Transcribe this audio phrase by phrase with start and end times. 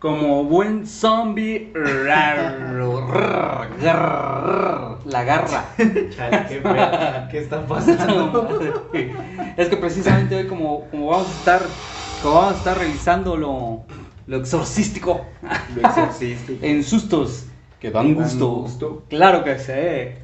[0.00, 1.72] Como buen zombie.
[5.12, 5.66] La garra.
[5.76, 7.28] Chale, qué pedo.
[7.30, 8.48] ¿Qué está pasando?
[9.56, 11.62] es que precisamente hoy como, como vamos a estar
[12.22, 13.84] como vamos a estar revisando lo,
[14.26, 15.26] lo exorcístico
[15.74, 16.58] Lo exorcístico.
[16.64, 17.46] en sustos
[17.78, 18.48] que dan gusto.
[18.48, 19.02] gusto.
[19.10, 20.16] Claro que sí.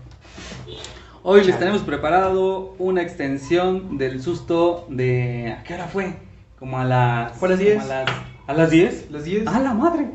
[1.22, 6.14] Hoy les tenemos preparado una extensión del susto de ¿a qué hora fue?
[6.58, 7.82] Como a las Fue a las como 10.
[7.82, 8.10] A las,
[8.46, 9.10] ¿a las 10?
[9.10, 9.46] ¿Los 10?
[9.48, 10.06] ¡A la madre!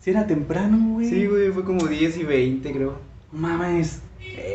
[0.00, 1.08] Si era temprano, güey.
[1.08, 2.98] Sí, güey, fue como 10 y 20, creo.
[3.30, 4.00] Mames.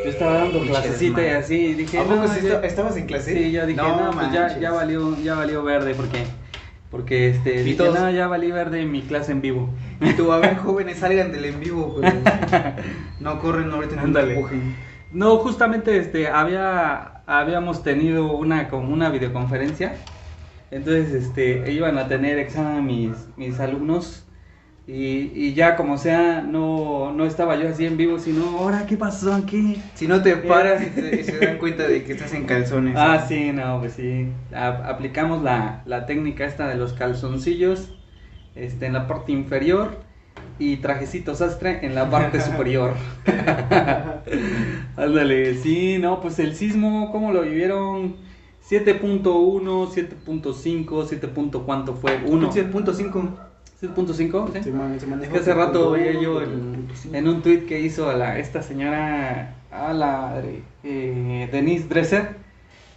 [0.03, 3.33] Yo estaba dando clasecita y así y dije, ¿A poco no, sí estabas en clase?
[3.33, 6.23] Sí, yo dije, no, pues ya, ya valió, ya valió verde porque
[6.89, 9.69] porque este dije, todos- no, ya valí verde en mi clase en vivo.
[10.01, 12.17] Y tú, a ver, jóvenes, salgan del en vivo, pero
[13.19, 14.75] no corren ahorita no empujen.
[15.11, 19.93] No, justamente este había habíamos tenido una como una videoconferencia.
[20.69, 24.25] Entonces, este iban a tener examen mis mis alumnos
[24.93, 28.97] y, y ya como sea no no estaba yo así en vivo, sino, "Ahora qué
[28.97, 32.33] pasó aquí?" Si no te paras y, te- y se dan cuenta de que estás
[32.33, 32.95] en calzones.
[32.97, 34.27] Ah, sí, no, pues sí.
[34.53, 37.89] A- aplicamos la, la técnica esta de los calzoncillos
[38.55, 39.95] este, en la parte inferior
[40.59, 42.93] y trajecito sastre en la parte superior.
[44.97, 48.15] Ándale, sí, no, pues el sismo, ¿cómo lo vivieron?
[48.69, 51.27] 7.1, 7.5, 7.
[51.29, 52.19] punto ¿Cuánto fue?
[52.25, 52.51] 1.
[52.51, 53.50] 7.5.
[53.81, 54.63] 7.5, ¿sí?
[54.63, 57.15] Se, man- se Es que hace rato 7.1, veía yo en, 7.5.
[57.15, 60.41] en un tweet que hizo a la, esta señora, a la
[60.83, 62.35] eh, Denise Dresser,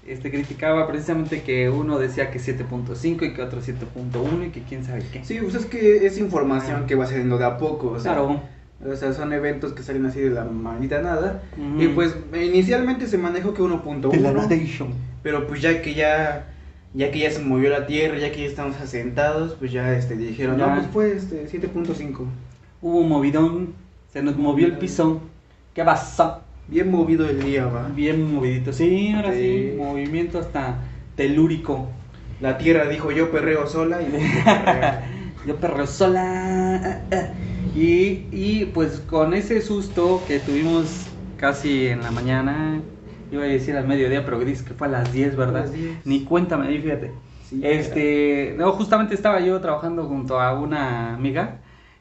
[0.06, 4.84] este, criticaba precisamente que uno decía que 7.5 y que otro 7.1 y que quién
[4.84, 5.24] sabe qué.
[5.24, 7.92] Sí, pues es que es información que va saliendo de a poco.
[7.92, 8.40] O sea, claro.
[8.86, 11.42] O sea, son eventos que salen así de la manita nada.
[11.78, 14.10] Y pues inicialmente se manejó que 1.1.
[15.22, 16.53] Pero pues ya que ya
[16.94, 20.16] ya que ya se movió la tierra, ya que ya estamos asentados, pues ya este
[20.16, 20.66] dijeron, Ya.
[20.66, 22.24] no, pues fue este 7.5.
[22.80, 23.74] Hubo un movidón,
[24.12, 25.20] se nos movió el piso.
[25.74, 26.40] ¿Qué pasó?
[26.68, 27.88] Bien movido el día, va.
[27.94, 28.72] Bien movidito.
[28.72, 29.76] Sí, ahora sí, Sí.
[29.76, 30.76] movimiento hasta
[31.16, 31.88] telúrico.
[32.40, 35.14] La tierra dijo, "Yo perreo sola" y yo perreo.
[35.46, 36.80] Yo perreo sola.
[36.82, 37.28] ah, ah.
[37.76, 41.06] Y, y pues con ese susto que tuvimos
[41.36, 42.80] casi en la mañana,
[43.34, 45.62] iba a decir al mediodía, pero dice que fue a las 10, ¿verdad?
[45.62, 46.04] Las 10.
[46.06, 47.12] Ni cuenta me di, fíjate.
[47.48, 51.58] Sí, Este, no, justamente estaba yo trabajando junto a una amiga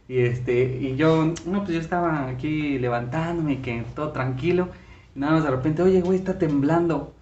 [0.07, 4.69] y este, y yo, no, pues yo estaba aquí levantándome, que todo tranquilo,
[5.15, 7.13] y nada más de repente, oye, güey, está temblando.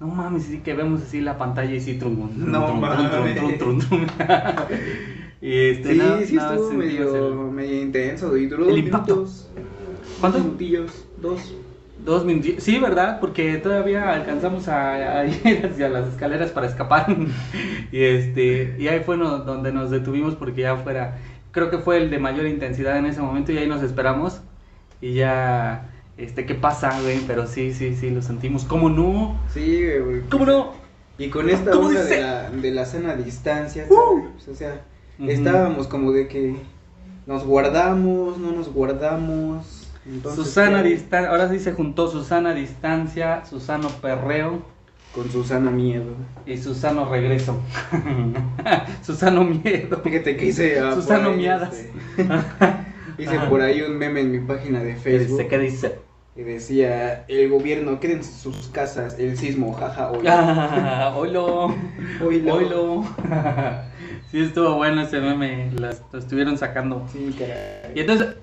[0.00, 2.80] No mames, sí que vemos así la pantalla y sí, trum, trum, No trum,
[3.58, 3.90] trum,
[5.40, 9.14] y este, Sí, sí estuvo medio, el- medio intenso y duró el dos impacto.
[9.16, 9.50] minutos.
[10.20, 10.40] ¿Cuántos?
[10.42, 11.54] Dos minutillos, dos.
[12.08, 12.54] Dos minutos.
[12.64, 13.20] Sí, ¿verdad?
[13.20, 17.06] Porque todavía alcanzamos a, a ir hacia las escaleras para escapar.
[17.92, 21.18] y este y ahí fue no- donde nos detuvimos porque ya fuera,
[21.50, 24.40] creo que fue el de mayor intensidad en ese momento y ahí nos esperamos.
[25.02, 27.18] Y ya, este, ¿qué pasa, güey?
[27.26, 28.64] Pero sí, sí, sí, lo sentimos.
[28.64, 29.38] ¿Cómo no?
[29.52, 30.22] Sí, güey.
[30.30, 30.72] ¿Cómo no?
[31.18, 32.14] Y con esta ¿Cómo onda dice?
[32.16, 34.50] de la, de la sana distancia, Uh.
[34.50, 34.80] O sea,
[35.26, 36.56] estábamos como de que
[37.26, 39.77] nos guardamos, no nos guardamos.
[40.08, 40.88] Entonces, Susana ¿qué?
[40.90, 44.62] distancia, ahora sí se juntó Susana distancia, Susano perreo
[45.14, 46.14] Con Susana miedo.
[46.46, 47.60] y Susano regreso.
[49.02, 50.00] Susano miedo.
[50.02, 50.80] Fíjate que hice.
[50.80, 51.74] ah, Susano ahí, miadas.
[51.74, 51.92] este,
[53.18, 55.46] hice por ahí un meme en mi página de Facebook.
[55.48, 55.98] ¿Qué dice?
[56.34, 60.24] Que decía: El gobierno, quédense en sus casas, el sismo, jaja, hoy.
[60.26, 61.74] Ah, oilo.
[62.24, 62.54] Oilo.
[62.54, 63.04] Oilo.
[64.30, 65.70] sí, estuvo bueno ese meme.
[65.72, 67.06] Lo estuvieron sacando.
[67.12, 67.92] Sí, caray.
[67.94, 68.36] Y entonces,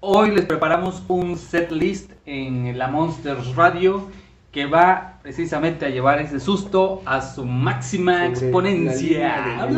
[0.00, 4.08] hoy les preparamos un set list en la Monsters Radio
[4.52, 9.68] que va precisamente a llevar ese susto a su máxima Sobre exponencia.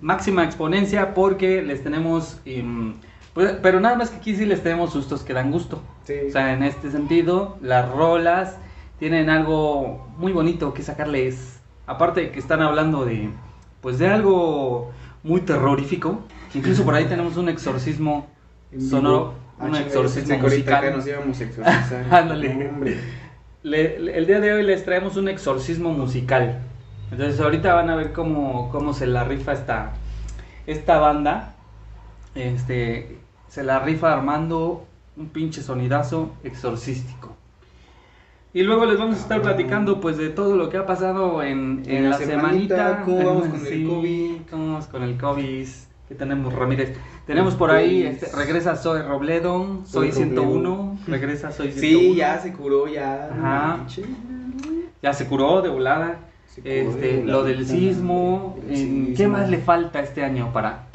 [0.00, 2.40] Máxima exponencia porque les tenemos.
[2.44, 2.94] em,
[3.34, 5.82] pues, pero nada más que aquí sí les tenemos sustos que dan gusto.
[6.04, 6.14] Sí.
[6.28, 8.58] O sea, en este sentido, las rolas
[8.98, 11.60] tienen algo muy bonito que sacarles.
[11.86, 13.30] Aparte de que están hablando de,
[13.80, 14.92] pues, de algo
[15.22, 16.20] muy terrorífico.
[16.54, 18.26] Incluso por ahí tenemos un exorcismo
[18.74, 20.96] Ah, un exorcismo que musical.
[20.96, 22.06] nos íbamos a exorcizar.
[22.10, 22.70] Ándale.
[23.62, 26.60] Le- le- el día de hoy les traemos un exorcismo musical.
[27.10, 29.92] Entonces ahorita van a ver cómo, cómo se la rifa esta,
[30.66, 31.54] esta banda.
[32.34, 34.86] Este, se la rifa armando
[35.16, 37.36] un pinche sonidazo exorcístico.
[38.54, 41.82] Y luego les vamos a estar platicando pues de todo lo que ha pasado en,
[41.86, 43.02] en En la semanita, semanita.
[43.04, 44.32] cómo vamos con el Sí, COVID.
[44.50, 45.68] cómo vamos con el COVID.
[46.08, 46.96] Que tenemos Ramírez.
[47.26, 51.80] Tenemos por ahí, este, regresa Soy Robledo, Soy Soy 101, regresa Soy 101.
[52.10, 53.30] Sí, ya se curó, ya.
[53.32, 53.86] Ajá.
[55.02, 56.18] Ya se curó de volada.
[56.56, 58.58] Curó Este, de lo del sismo.
[58.68, 60.86] En- ¿Qué más le falta este año para.?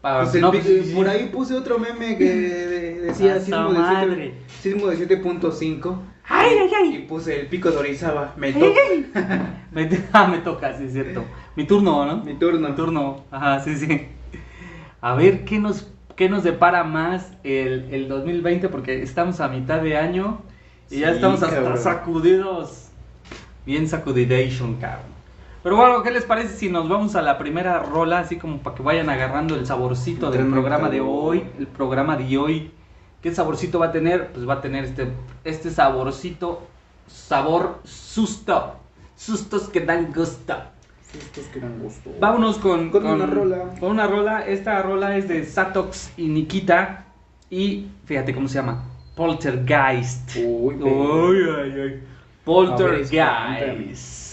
[0.00, 0.64] para Pues no, pues,
[0.94, 4.34] por ahí puse otro meme que de- decía sismo de, madre.
[4.48, 5.98] 7, sismo de 7.5
[6.30, 6.94] ¡Ay, ay, ay!
[6.96, 8.34] y puse el pico de Orizaba.
[8.36, 8.80] Me toca.
[9.72, 11.24] Me, ah, me toca, sí, es cierto.
[11.56, 12.22] Mi turno, ¿no?
[12.24, 12.68] Mi turno.
[12.68, 13.24] Mi turno.
[13.30, 14.08] Ajá, sí, sí.
[15.00, 19.80] A ver qué nos, qué nos depara más el, el 2020, porque estamos a mitad
[19.80, 20.40] de año
[20.90, 21.78] y ya estamos hasta cabrón.
[21.78, 22.88] sacudidos.
[23.66, 25.18] Bien sacudidation, cabrón.
[25.62, 28.76] Pero bueno, ¿qué les parece si nos vamos a la primera rola, así como para
[28.76, 31.44] que vayan agarrando el saborcito del programa de hoy?
[31.58, 32.70] El programa de hoy.
[33.20, 34.32] ¿Qué saborcito va a tener?
[34.32, 35.12] Pues va a tener este,
[35.44, 36.62] este saborcito,
[37.06, 38.76] sabor susto.
[39.16, 40.54] Sustos que dan gusto.
[41.14, 42.10] Estos que dan gusto.
[42.20, 43.74] Vámonos con, Con una rola.
[43.80, 44.46] Con una rola.
[44.46, 47.06] Esta rola es de Satox y Nikita.
[47.50, 48.84] Y fíjate cómo se llama.
[49.16, 50.36] Poltergeist.
[50.36, 50.76] Uy.
[52.44, 54.27] Poltergeist.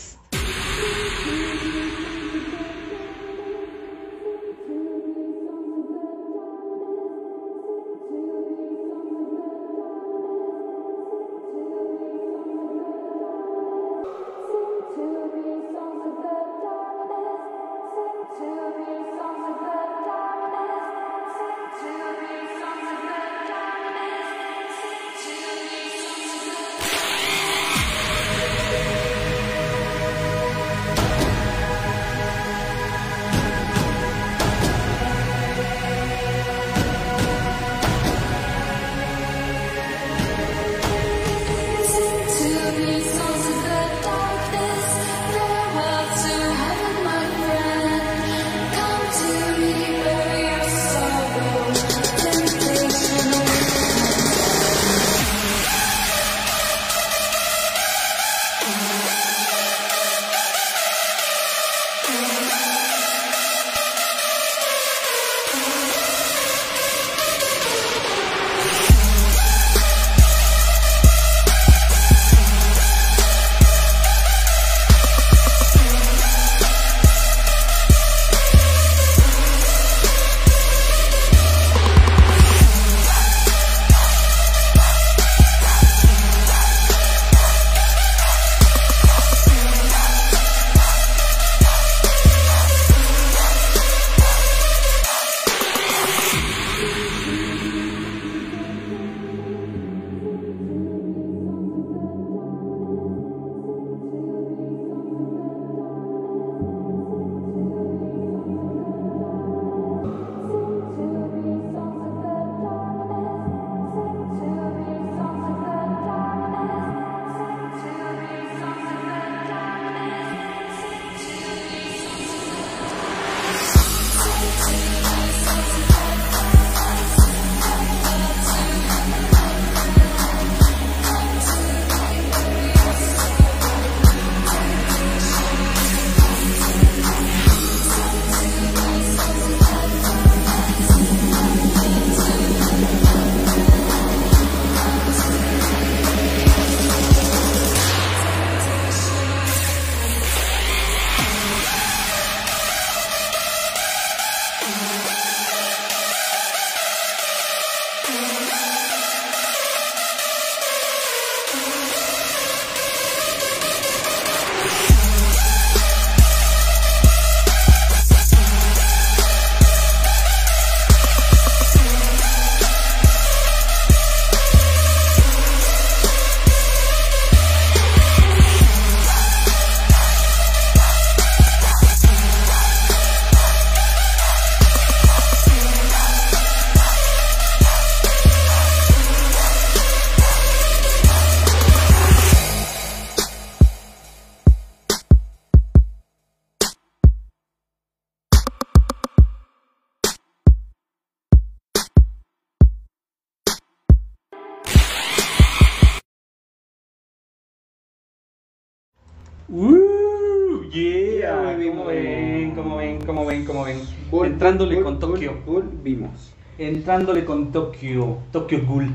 [209.47, 211.55] Uh, yeah.
[211.55, 212.55] Ya, ¿Cómo ven?
[212.55, 212.99] ¿Cómo ven?
[213.05, 213.45] ¿Cómo ven?
[213.45, 213.81] ¿Cómo ven?
[214.11, 215.33] Entrándole con Tokio.
[215.45, 216.33] Volvimos.
[216.57, 218.89] entrándole con Tokyo, Tokyo Ghoul.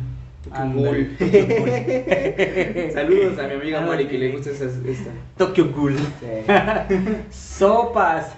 [0.50, 1.18] Ándale, Ghoul.
[2.94, 5.10] Saludos a mi amiga Mari que le gusta esa, esta.
[5.36, 5.96] Tokyo Ghoul.
[7.30, 8.34] Sopas.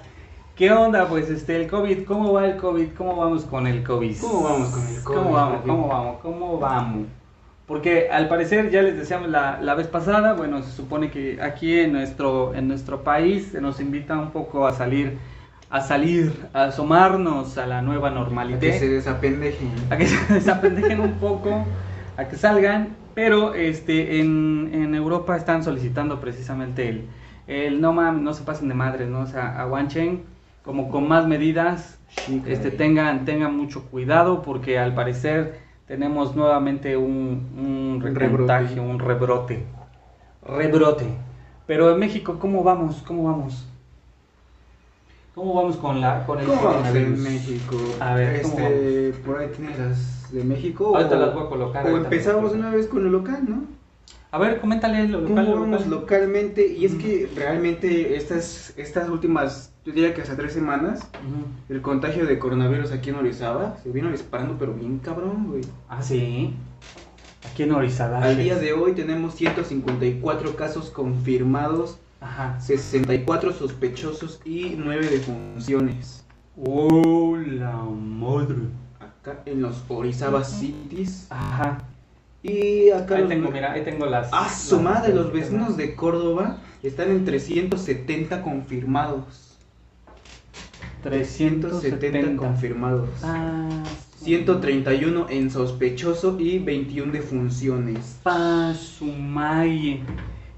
[0.54, 1.08] ¿Qué onda?
[1.08, 2.88] Pues este, el COVID, ¿cómo va el COVID?
[2.96, 4.20] ¿Cómo vamos con el COVID?
[4.20, 5.62] ¿Cómo vamos con el COVID, ¿Cómo vamos?
[5.62, 6.18] ¿Cómo vamos?
[6.20, 7.06] ¿Cómo vamos?
[7.72, 11.78] Porque al parecer, ya les decíamos la, la vez pasada, bueno, se supone que aquí
[11.80, 15.16] en nuestro, en nuestro país se nos invita un poco a salir,
[15.70, 19.70] a salir, a asomarnos a la nueva A normalidad que se desapendejen.
[19.88, 21.64] a que se desapendejen un poco,
[22.18, 27.08] a que salgan, pero este en, en Europa están solicitando precisamente el,
[27.46, 29.20] el no mames, no se pasen de madres, ¿no?
[29.20, 30.24] O sea, aguanchen
[30.62, 36.96] como con más medidas, Sí, este tengan, tengan mucho cuidado porque al parecer tenemos nuevamente
[36.96, 38.80] un, un rebrote.
[38.80, 39.64] un rebrote.
[40.44, 41.06] Rebrote.
[41.66, 43.02] Pero en México, ¿cómo vamos?
[43.06, 43.66] ¿Cómo vamos?
[45.34, 47.76] ¿Cómo vamos con la con el ¿Cómo vamos en México?
[48.00, 50.96] A ver, ¿cómo este, por ahí tienes las de México.
[50.96, 53.64] Ahorita o, las voy a colocar, O empezamos una vez con lo local, ¿no?
[54.30, 55.90] A ver, coméntale lo ¿Cómo local, lo vamos local.
[55.90, 56.66] localmente?
[56.66, 61.08] Y es que realmente estas, estas últimas, yo diría que hasta tres semanas,
[61.68, 65.62] el contagio de coronavirus aquí en Orizaba se vino disparando, pero bien cabrón, güey.
[65.88, 66.54] Ah, sí.
[67.50, 68.20] Aquí en Orizaba.
[68.22, 72.60] Al día de hoy tenemos 154 casos confirmados, Ajá.
[72.60, 76.24] 64 sospechosos y 9 defunciones.
[76.56, 78.56] ¡Oh, la madre!
[79.00, 81.26] Acá en los Orizaba Cities.
[81.30, 81.78] Ajá.
[82.44, 84.28] Y acá Ahí los- tengo, mira, ahí tengo las.
[84.32, 85.12] ¡Ah, su madre!
[85.12, 89.51] Los vecinos de Córdoba están en 370 confirmados.
[91.02, 92.36] 370 370.
[92.36, 93.08] confirmados.
[93.22, 93.68] Ah,
[94.22, 98.20] 131 en sospechoso y 21 defunciones.
[98.22, 100.00] Pa su maye.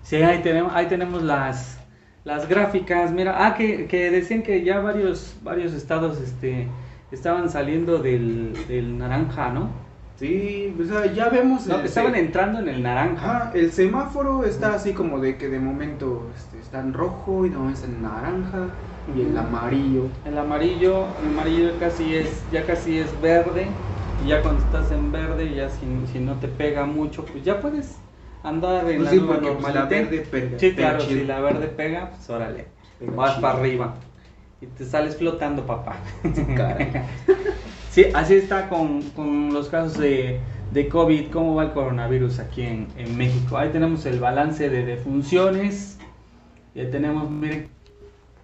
[0.02, 1.78] Sí, ahí tenemos, ahí tenemos las,
[2.24, 3.10] las gráficas.
[3.12, 6.68] Mira, ah, que, que decían que ya varios, varios estados este,
[7.10, 9.70] estaban saliendo del, del naranja, ¿no?
[10.16, 11.66] Sí, o sea, ya vemos.
[11.66, 13.36] No, el- estaban entrando en el naranja.
[13.46, 17.48] Ajá, el semáforo está así como de que de momento este, está en rojo y
[17.48, 18.68] de momento está en naranja
[19.06, 20.18] y el amarillo.
[20.24, 23.80] El amarillo, el amarillo casi es, ya casi es verde.
[24.16, 27.60] Y ya cuando estás en verde, ya si, si no te pega mucho, pues ya
[27.60, 28.04] puedes
[28.42, 30.58] andar en Pues la sí, porque pues, la verde pega.
[30.58, 31.20] Sí, claro, chido.
[31.20, 33.40] si la verde pega, pues órale, Pega vas chido.
[33.40, 34.06] para arriba.
[34.60, 35.96] Y te sales flotando, papá.
[36.54, 36.96] Caray.
[37.88, 40.40] Sí, así está con, con los casos de,
[40.72, 43.56] de COVID, cómo va el coronavirus aquí en, en México.
[43.56, 45.98] Ahí tenemos el balance de defunciones.
[46.74, 47.70] Ya tenemos, miren,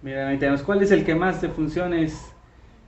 [0.01, 0.63] miren, ahí tenemos.
[0.63, 2.19] ¿Cuál es el que más defunciones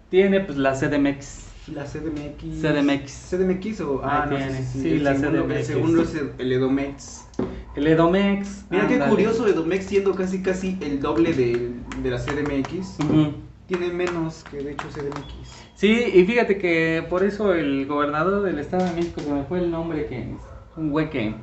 [0.09, 0.39] tiene?
[0.41, 1.49] Pues la CDMX.
[1.73, 2.61] La CDMX.
[2.61, 3.29] CDMX.
[3.29, 4.01] CDMX o.
[4.03, 5.57] Ah, no tiene, sí, el la segundo, CDMX.
[5.57, 7.25] El segundo es el, Edomex.
[7.75, 8.65] El Edomex.
[8.69, 9.11] Mira qué ándale.
[9.11, 12.97] curioso, Edomex siendo casi casi el doble de, de la CDMX.
[13.67, 15.63] Tiene menos que de hecho CDMX.
[15.75, 19.59] Sí, y fíjate que por eso el gobernador del Estado de México, se me fue
[19.59, 20.27] el nombre que es
[20.75, 21.33] un güey que...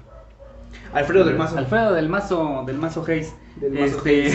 [0.92, 1.58] Alfredo del Mazo.
[1.58, 3.34] Alfredo del Mazo, del Mazo Hayes.
[3.56, 4.30] Del Mazo Este-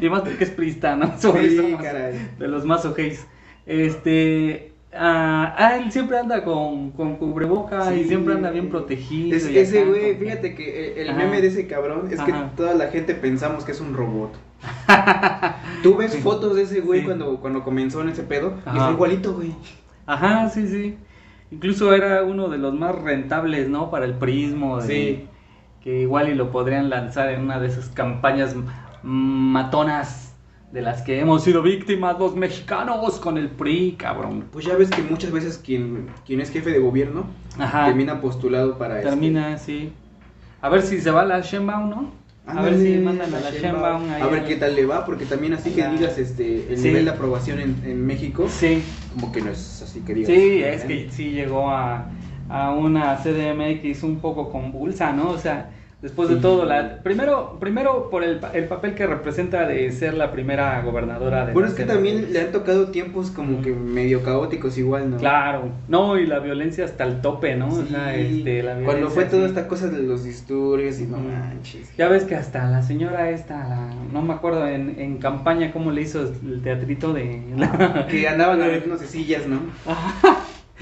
[0.00, 1.18] y más porque es prista, ¿no?
[1.18, 2.30] Sobre Sí, eso, caray.
[2.38, 3.26] De los Mazo Hayes.
[3.66, 4.72] Este...
[4.94, 9.36] ah, ah, él siempre anda con, con cubreboca y siempre anda bien protegido.
[9.36, 12.74] Es- y ese güey, fíjate que el, el meme de ese cabrón es que toda
[12.74, 14.32] la gente pensamos que es un robot.
[15.82, 17.06] Tú ves fotos de ese güey Sí.
[17.06, 18.84] cuando, cuando comenzó en ese pedo y Ajá.
[18.84, 19.54] fue igualito, güey.
[20.06, 20.96] Ajá, sí, sí.
[21.52, 23.90] Incluso era uno de los más rentables, ¿no?
[23.90, 24.78] Para el prismo.
[24.80, 25.28] de- Sí.
[25.82, 28.56] Que igual y lo podrían lanzar en una de esas campañas
[29.02, 30.34] matonas
[30.70, 34.44] de las que hemos sido víctimas los mexicanos con el PRI, cabrón.
[34.52, 37.24] Pues ya ves que muchas veces quien, quien es jefe de gobierno
[37.58, 37.86] Ajá.
[37.86, 39.92] termina postulado para este- Termina, sí.
[40.62, 42.10] A ver si se va la Sheinbaum, ¿no?
[42.44, 45.26] A ver si mandan a la Sheinbaum ahí A ver qué tal le va, porque
[45.26, 46.88] también así que digas este el Sí.
[46.88, 48.82] nivel de aprobación en, en México, Sí.
[49.12, 50.32] como que no es así que digas.
[50.32, 52.10] Sí, es que sí llegó a,
[52.48, 55.30] a una CDMX un poco convulsa, ¿no?
[55.30, 55.70] O sea,
[56.02, 56.40] después de Sí.
[56.42, 61.46] todo, la, primero, primero por el, el papel que representa de ser la primera gobernadora
[61.46, 65.16] de Bueno, es que también le han tocado tiempos como que medio caóticos igual, ¿no?
[65.18, 67.68] Claro, no, y la violencia hasta el tope, ¿no?
[67.68, 71.18] O Sí, sea, este, la Cuando fue toda esta cosa de los disturbios y no
[71.18, 71.96] manches.
[71.96, 75.90] Ya ves que hasta la señora esta, la- no me acuerdo en, en campaña cómo
[75.92, 77.40] le hizo el teatrito de...
[78.10, 79.60] Que andaban unas sillas, ¿no?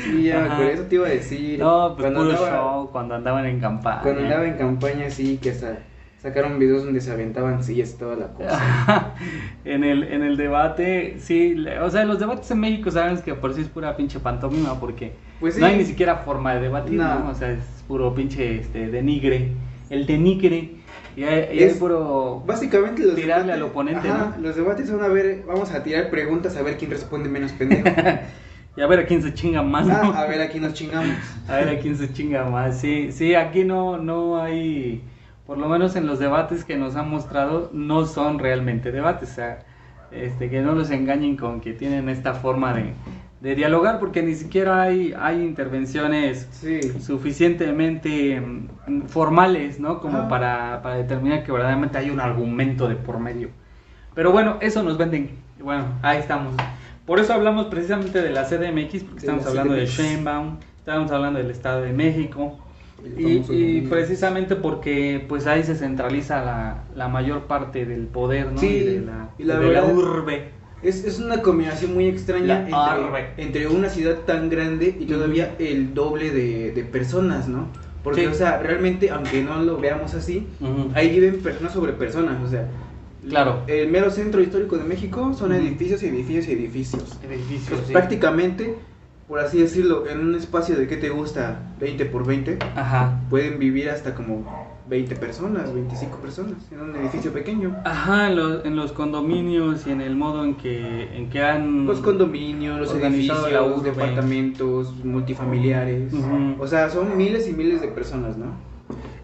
[0.02, 0.56] Sí, ya, Ajá.
[0.56, 1.58] por eso te iba a decir.
[1.58, 4.02] No, pues cuando puro andaba, show, cuando andaban en campaña.
[4.02, 5.78] Cuando andaba en campaña, sí, que hasta
[6.22, 9.14] sacaron videos donde se aventaban sillas y toda la cosa.
[9.64, 13.54] en el en el debate, sí, o sea, los debates en México sabes que por
[13.54, 15.60] sí es pura pinche pantomima porque Pues sí.
[15.60, 17.20] no hay ni siquiera forma de debatir, ¿no?
[17.20, 17.30] No.
[17.30, 19.52] O sea, es puro pinche este denigre,
[19.88, 20.72] el denigre
[21.16, 24.42] y hay, y Es- puro Básicamente los Tirarle debates- al oponente, Ajá, ¿no?
[24.42, 27.84] Los debates son a ver, vamos a tirar preguntas a ver quién responde menos pendejo.
[28.80, 29.94] y a ver a quién se chinga más, ¿no?
[30.14, 31.14] Ah, a ver, aquí nos chingamos.
[31.48, 32.78] A ver a quién se chinga más.
[32.80, 35.02] Sí, sí, aquí no, no hay,
[35.46, 39.32] por lo menos en los debates que nos han mostrado, no son realmente debates.
[39.32, 39.58] O sea,
[40.12, 42.94] este, que no los engañen con que tienen esta forma de,
[43.42, 46.80] de dialogar, porque ni siquiera hay, hay intervenciones Sí.
[47.02, 50.00] suficientemente mm, formales, ¿no?
[50.00, 50.28] Como Ah.
[50.28, 53.50] para, para determinar que verdaderamente hay un argumento de por medio.
[54.14, 55.30] Pero bueno, eso nos venden.
[55.62, 56.54] Bueno, ahí estamos.
[57.10, 59.84] Por eso hablamos precisamente de la CDMX, porque estamos la hablando de.
[59.84, 62.56] Sheinbaum, estamos hablando del Estado de México.
[63.18, 68.60] Y, precisamente porque pues ahí se centraliza la, la mayor parte del poder, ¿no?
[68.60, 70.50] Sí, y de la, y la de la verdad- urbe.
[70.84, 75.92] Es, es una combinación muy extraña entre, entre una ciudad tan grande y todavía el
[75.94, 77.66] doble de, de personas, ¿no?
[78.04, 78.26] Porque, Sí.
[78.28, 80.92] o sea, realmente, aunque no lo veamos así, Ujú.
[80.94, 82.68] ahí viven personas sobre personas, o sea.
[83.30, 83.62] Claro.
[83.68, 87.18] El mero centro histórico de México son edificios y edificios y edificios.
[87.22, 87.92] Edificios, Pues, sí.
[87.92, 88.76] Prácticamente,
[89.28, 91.60] por así decirlo, en un espacio de, ¿qué te gusta?
[91.78, 93.20] 20 por 20, Ajá.
[93.30, 94.44] pueden vivir hasta como
[94.88, 97.76] 20 personas, 25 personas, en un edificio pequeño.
[97.84, 101.86] Ajá, en los, en los condominios y en el modo en que, en que han...
[101.86, 106.12] Los condominios, los edificios, la departamentos, multifamiliares.
[106.12, 106.56] Ujú.
[106.60, 108.46] O sea, son miles y miles de personas, ¿no?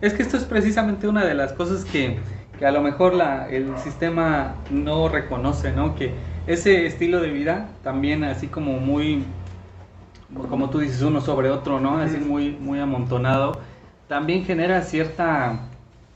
[0.01, 2.19] Es que esto es precisamente una de las cosas que,
[2.59, 5.95] que a lo mejor la, el sistema no reconoce, ¿no?
[5.95, 6.15] Que
[6.47, 9.25] ese estilo de vida también así como muy,
[10.49, 11.99] como tú dices, uno sobre otro, ¿no?
[11.99, 13.61] Así muy, muy amontonado,
[14.09, 15.69] también genera cierta,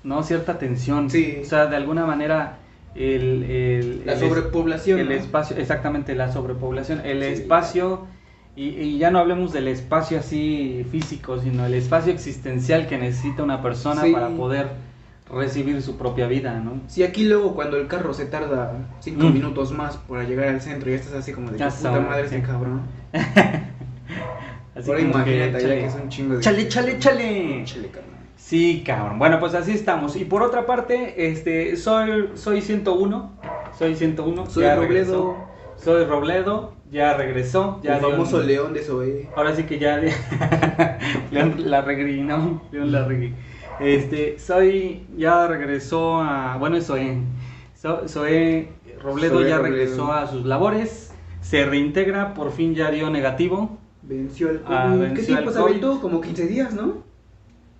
[0.02, 0.22] ¿no?
[0.22, 1.10] Cierta tensión.
[1.10, 1.38] Sí.
[1.42, 2.56] O sea, de alguna manera
[2.94, 3.44] el...
[3.44, 4.98] el- La el sobrepoblación.
[5.00, 5.14] el ¿no?
[5.14, 7.00] espacio, exactamente, la sobrepoblación.
[7.04, 7.42] El Sí.
[7.42, 8.06] espacio,
[8.56, 13.42] y, y ya no hablemos del espacio así físico, sino el espacio existencial que necesita
[13.42, 14.12] una persona Sí.
[14.12, 14.68] para poder
[15.32, 16.80] recibir su propia vida, ¿no?
[16.88, 19.32] Si aquí luego cuando el carro se tarda 5 Mm.
[19.32, 22.28] minutos más para llegar al centro y estás así como de Ya "¿Qué puta madre
[22.28, 22.34] sí.
[22.36, 22.82] este cabrón.
[24.74, 27.62] Así Ahora que, imagínate chale, que es un chingo de chale, chale, chale.
[27.64, 28.10] Chale, carnal.
[28.36, 29.18] Sí, cabrón.
[29.18, 30.16] Bueno, pues así estamos.
[30.16, 33.32] Y por otra parte, este, soy, soy 101.
[33.78, 34.46] Soy 101.
[34.46, 34.88] Soy ya Robledo.
[34.88, 35.36] regresó.
[35.76, 36.74] Soy Robledo.
[36.90, 37.80] Ya regresó.
[37.82, 39.28] Ya el famoso un- león de Zoe.
[39.36, 40.00] Ahora sí que ya
[41.30, 42.62] León Larregui, ¿no?
[42.72, 43.34] León Larregui.
[43.80, 47.18] Este, soy ya regresó a, bueno, es Zoé.
[47.74, 48.68] So- Zoé
[49.02, 49.62] Robledo ya Robledo.
[49.76, 53.78] regresó a sus labores, se reintegra, por fin ya dio negativo.
[54.02, 55.00] Venció el Ah, COVID.
[55.00, 56.00] venció ¿Qué tiempo se aventó?
[56.00, 57.08] Como 15 días, ¿no?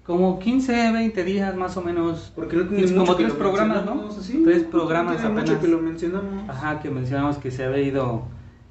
[0.06, 2.32] Como 15, 20 días más o menos.
[2.34, 4.08] Porque no tiene como tres programas, ¿no?
[4.08, 4.42] así.
[4.44, 5.58] Tres programas no apenas.
[5.60, 6.48] que lo mencionamos.
[6.48, 8.22] Ajá, que mencionamos que se había ido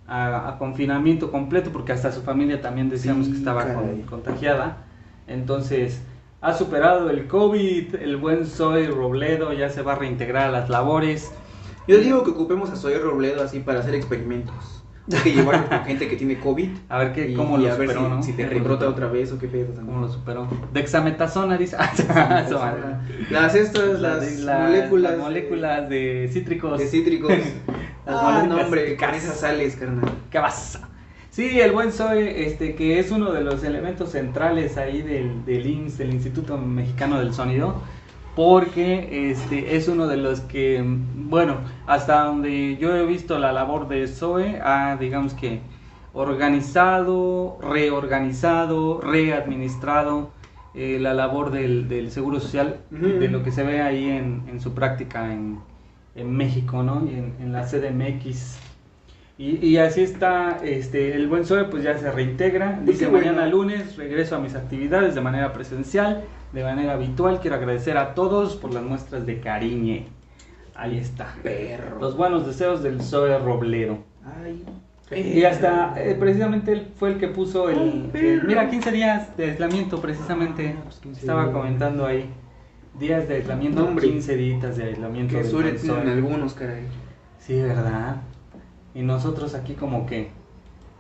[0.08, 4.78] a, a confinamiento completo porque hasta su familia también decíamos Sí, que estaba con- contagiada.
[5.28, 6.02] Entonces,
[6.42, 10.70] ha superado el COVID, el buen Zoe Robledo ya se va a reintegrar a las
[10.70, 11.32] labores.
[11.88, 14.84] Yo digo que ocupemos a Zoe Robledo así para hacer experimentos.
[15.12, 16.70] Hay que llevarlo con gente que tiene COVID.
[16.88, 18.24] A ver qué, y, cómo y lo ver superó, si, ¿no?
[18.24, 19.88] si te rebrota otra vez o qué pedo también.
[19.88, 20.48] ¿Cómo lo superó?
[20.72, 21.76] Dexametasona, dice.
[22.10, 22.82] Ah, su madre.
[23.32, 25.12] Las estas, Las- las, las- moléculas.
[25.14, 26.78] las moléculas de cítricos.
[26.80, 27.32] de cítricos.
[28.06, 30.10] Las ah, no, hombre, con esas sales, carnal.
[30.32, 30.89] ¿Qué pasa?
[31.30, 35.66] Sí, el buen Zoe, este, que es uno de los elementos centrales ahí del, del
[35.68, 37.76] IMSS, del Instituto Mexicano del Sonido,
[38.36, 40.84] porque este, es uno de los que,
[41.16, 45.62] bueno, hasta donde yo he visto la labor de Zoe, ha, digamos que,
[46.14, 50.32] organizado, reorganizado, readministrado
[50.74, 54.60] eh, la labor del, del Seguro Social, de lo que se ve ahí en, en
[54.62, 55.60] su práctica en,
[56.16, 57.06] en México, ¿no?
[57.06, 58.69] Y en, en la CDMX.
[59.40, 63.26] Y, y así está, este, el buen Zoe pues ya se reintegra, dice bueno.
[63.28, 68.16] mañana lunes regreso a mis actividades de manera presencial, de manera habitual, quiero agradecer a
[68.16, 70.04] todos por las muestras de cariño.
[70.76, 71.36] Ahí está.
[71.42, 72.00] Perro.
[72.02, 74.00] Los buenos deseos del Zoe Robledo.
[74.44, 74.66] Ay.
[75.18, 78.44] Y hasta, eh, precisamente él fue el que puso el, el-.
[78.46, 80.76] Mira, 15 días de aislamiento precisamente.
[80.78, 82.30] Ah, pues, 15 Estaba comentando ahí.
[83.00, 84.06] Días de aislamiento, No, hombre.
[84.06, 85.38] 15 días de aislamiento.
[85.38, 86.84] Que tienen algunos, caray.
[87.40, 88.18] Sí, ¿verdad?
[89.00, 90.30] Y nosotros aquí como que,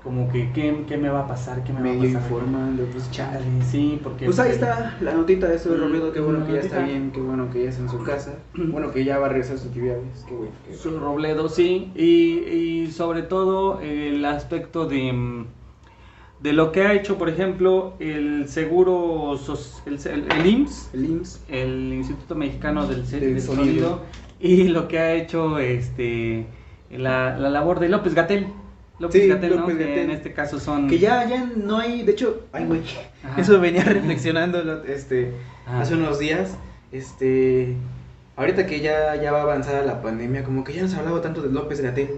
[0.03, 1.65] como que, ¿qué, qué me va a pasar?
[1.65, 2.21] ¿Qué me Medio va a pasar?
[2.21, 3.63] informando, pues Chale, chale.
[3.69, 4.25] sí, porque...
[4.25, 7.19] Pues ahí está la notita de Mm, Robledo, qué bueno que ya está bien, qué
[7.19, 9.67] bueno que ya está en su casa, bueno que ya va a regresar a sus
[9.67, 10.51] actividades, qué bueno.
[10.65, 12.37] qué Su Robledo, sí, y,
[12.85, 15.45] y sobre todo el aspecto de, mm,
[16.39, 19.37] de lo que ha hecho, por ejemplo, el seguro,
[19.85, 21.41] el, el, el IMSS, El IMSS.
[21.49, 23.89] el Instituto Mexicano del, Del del Sonido.
[23.89, 24.01] Sonido,
[24.39, 26.47] y lo que ha hecho este
[26.91, 28.47] la, la labor de López Gatel.
[28.99, 29.65] López Sí, Gatell, ¿no?
[29.65, 30.89] Que en este caso son...
[30.89, 32.81] Que ya, ya no hay, de hecho, ay güey,
[33.37, 35.33] eso venía reflexionando este,
[35.65, 35.81] Ajá.
[35.81, 36.57] hace unos días,
[36.91, 37.77] este,
[38.35, 41.41] ahorita que ya, ya va avanzada la pandemia, como que ya no se hablaba tanto
[41.41, 42.09] de López Gatel.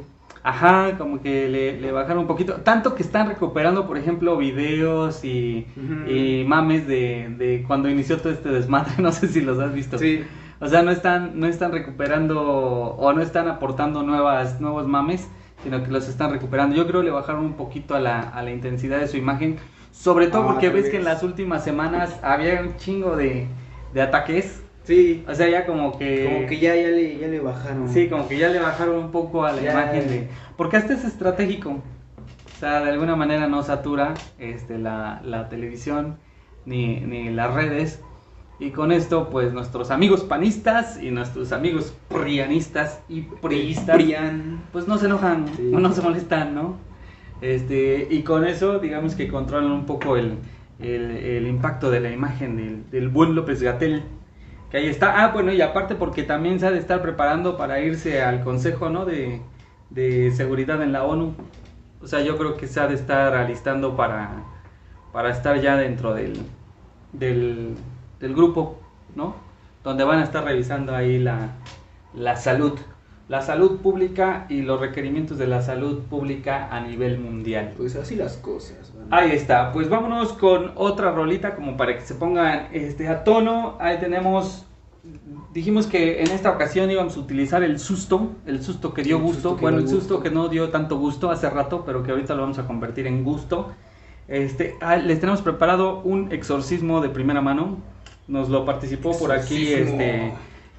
[0.43, 2.55] Ajá, como que le, le, bajaron un poquito.
[2.55, 5.67] Tanto que están recuperando, por ejemplo, videos y,
[6.07, 8.91] y mames de, de, cuando inició todo este desmadre.
[8.97, 9.99] No sé si los has visto.
[9.99, 10.23] Sí.
[10.61, 15.27] O sea, no están, no están recuperando o no están aportando nuevas, nuevos mames,
[15.63, 16.75] sino que los están recuperando.
[16.75, 19.57] Yo creo que le bajaron un poquito a la, a la intensidad de su imagen.
[19.91, 23.47] Sobre todo ah, porque ves que en las últimas semanas había un chingo de,
[23.93, 24.63] de ataques.
[24.83, 25.25] Sí.
[25.27, 26.25] O sea, ya como que...
[26.31, 27.89] Como que ya, ya, le, ya le bajaron.
[27.89, 30.27] Sí, como que ya le bajaron un poco a la imagen de...
[30.57, 31.71] Porque este es estratégico.
[31.71, 36.19] O sea, de alguna manera no satura este, la, la televisión
[36.65, 38.03] ni, ni las redes
[38.61, 43.99] y con esto, pues nuestros amigos panistas y nuestros amigos prianistas y priistas,
[44.71, 46.75] pues no se enojan, o no se molestan, ¿no?
[47.41, 50.37] Este, y con eso, digamos que controlan un poco el,
[50.79, 54.03] el, impacto de la imagen del, del, buen López Gatel.
[54.69, 55.23] Que ahí está.
[55.23, 58.91] Ah, bueno, y aparte porque también se ha de estar preparando para irse al Consejo,
[58.91, 59.05] ¿no?
[59.05, 59.41] De,
[59.89, 61.33] de Seguridad en la ONU.
[61.99, 64.43] O sea, yo creo que se ha de estar alistando para,
[65.11, 66.33] para estar ya dentro del,
[67.11, 67.75] del
[68.21, 68.79] del grupo,
[69.15, 69.35] ¿no?
[69.83, 71.55] Donde van a estar revisando ahí la,
[72.13, 72.73] la salud,
[73.27, 77.73] la salud pública y los requerimientos de la salud pública a nivel mundial.
[77.75, 78.93] Pues así las cosas.
[79.09, 83.75] Ahí está, pues vámonos con otra rolita como para que se pongan este, a tono.
[83.79, 84.65] Ahí tenemos,
[85.51, 89.55] dijimos que en esta ocasión íbamos a utilizar el susto, el susto que dio gusto,
[89.55, 92.59] bueno, el susto que no dio tanto gusto hace rato, pero que ahorita lo vamos
[92.59, 93.71] a convertir en gusto.
[94.27, 97.79] Este, ah, les tenemos preparado un exorcismo de primera mano
[98.27, 100.33] nos lo participó por aquí este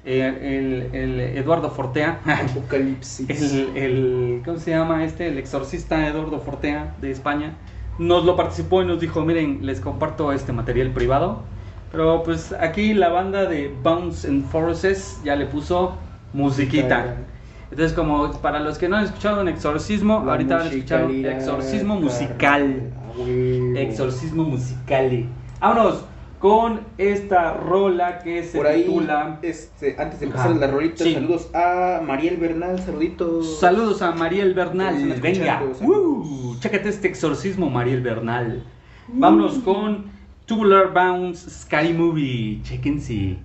[0.05, 2.19] el, el, Eduardo Fortea.
[2.25, 3.29] Apocalipsis.
[3.29, 5.27] El, el, ¿Cómo se llama este?
[5.27, 7.53] El exorcista Eduardo Fortea de España.
[7.99, 11.43] Nos lo participó y nos dijo, miren, les comparto este material privado.
[11.91, 15.95] Pero pues aquí la banda de Bounce and Forces ya le puso
[16.33, 17.17] musiquita.
[17.69, 21.25] Entonces como para los que no han escuchado un exorcismo, ahorita van a escuchar un
[21.25, 22.91] exorcismo musical.
[23.75, 25.25] Exorcismo musical.
[25.59, 26.03] Vámonos
[26.43, 29.39] con esta rola que se Por ahí, titula.
[29.41, 33.61] Este, antes de empezar la rolita, saludos a Mariel Bernal, saluditos.
[33.61, 35.63] Saludos a Mariel Bernal, venga.
[35.81, 38.61] Uh, chécate este exorcismo, Mariel Bernal.
[39.07, 40.07] Vámonos con
[40.45, 42.59] Tubular Bounce Sky Movie.
[42.63, 43.37] Chequense.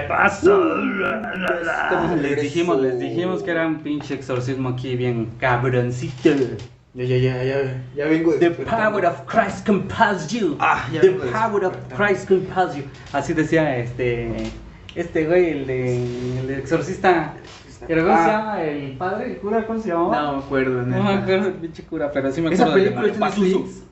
[0.00, 0.58] ¿Qué pasó?
[0.76, 6.30] De Les dijimos, les dijimos que era un pinche exorcismo aquí bien cabroncito.
[6.94, 8.90] Ya, ya, ya, ya, ya vengo The despertando.
[8.90, 10.56] power of Christ compels you.
[10.58, 11.74] Ah, ya The vengo power of.
[11.96, 12.82] Christ compels you.
[13.12, 14.50] Así decía este
[14.94, 17.34] este güey, el de el exorcista.
[17.86, 18.24] ¿Pero cómo Ah.
[18.24, 18.62] se llama?
[18.62, 19.26] ¿El padre?
[19.26, 19.64] ¿El cura?
[19.66, 20.20] ¿Cómo se llamaba?
[20.22, 22.90] No me acuerdo, No me acuerdo el pinche cura, pero sí me ¿Esa acuerdo de
[22.90, 23.58] película Malpasuso.
[23.60, 23.82] Netflix?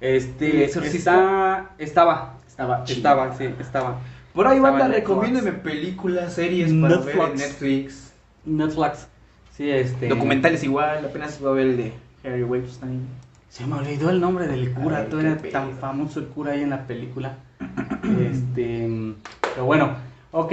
[0.00, 1.12] ¿El Este, exorcista?
[1.14, 3.98] está, estaba, Estaba estaba, sí, estaba.
[4.34, 5.08] Por ahí, banda, Netflix.
[5.08, 7.40] recomiéndeme películas, series para ver en Netflix.
[7.40, 8.12] Netflix.
[8.44, 9.08] Netflix.
[9.56, 10.08] Sí, este.
[10.08, 11.92] Documentales igual, apenas voy a ver el de
[12.24, 13.06] Harry Weinstein.
[13.50, 15.52] Se me olvidó el nombre del cura, Ay, todo era pedo.
[15.52, 17.36] tan famoso el cura ahí en la película.
[18.30, 19.14] este,
[19.54, 19.90] pero bueno,
[20.30, 20.52] ok,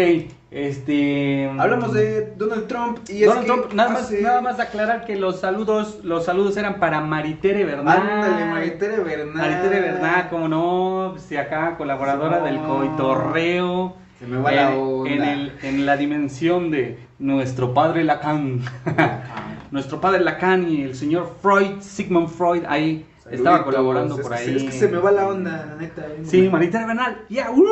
[0.51, 1.49] este.
[1.57, 5.05] Hablamos de Donald Trump y Donald es que Trump, nada más, hace- nada más aclarar
[5.05, 7.97] que los saludos, los saludos eran para Maritere Bernal.
[7.99, 9.35] Ándale, Maritere Bernal.
[9.37, 13.95] Maritere Bernal, como no, si acá colaboradora del coitorreo.
[14.19, 15.09] Se me va la en- onda.
[15.11, 18.61] En, el- en la dimensión de nuestro padre Lacan.
[19.71, 23.65] nuestro padre Lacan y el señor Freud, Sigmund Freud, ahí estaba Saluditos.
[23.65, 24.55] colaborando Es por ahí.
[24.55, 26.05] Es que se me va la onda, la neta.
[26.23, 27.17] Sí, Maritere Bernal.
[27.29, 27.63] Yeah, woo,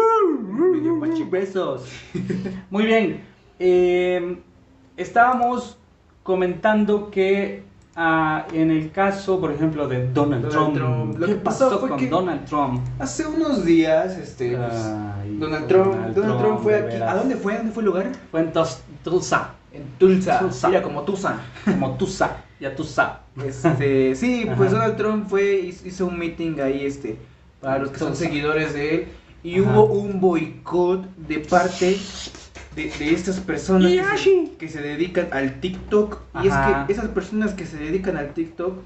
[0.73, 1.29] Medio woo, pacheco.
[1.29, 1.85] besos.
[2.69, 3.23] Muy bien.
[3.59, 4.39] eh,
[4.97, 5.77] estábamos
[6.23, 7.63] comentando que
[7.95, 11.79] ah, en el caso, por ejemplo, de Donald, Donald Trump, Trump, lo ¿qué que pasó
[11.79, 12.81] fue con que- Donald Trump?
[12.99, 16.85] Hace unos días, este, pues, Ay, Donald Trump, Donald Donald Trump fue aquí.
[16.87, 17.13] veras.
[17.13, 17.53] ¿A dónde fue?
[17.53, 18.11] ¿A dónde fue el lugar?
[18.31, 18.51] Fue en
[19.03, 20.39] Tulsa, En Tulsa.
[20.39, 20.67] Tulsa.
[20.69, 21.39] Mira, como Tulsa.
[21.65, 23.21] como Tusa, ya Tusa.
[23.45, 24.71] Este, sí, pues.
[24.71, 27.17] Donald Trump fue, hizo un meeting ahí, este,
[27.61, 29.07] para los que son seguidores de él,
[29.43, 29.71] y Ajá.
[29.71, 31.97] hubo un boicot de parte
[32.75, 34.51] de, de estas personas que se, Yashi.
[34.59, 36.81] que se dedican al TikTok, y Ajá.
[36.81, 38.79] es que esas personas que se dedican al TikTok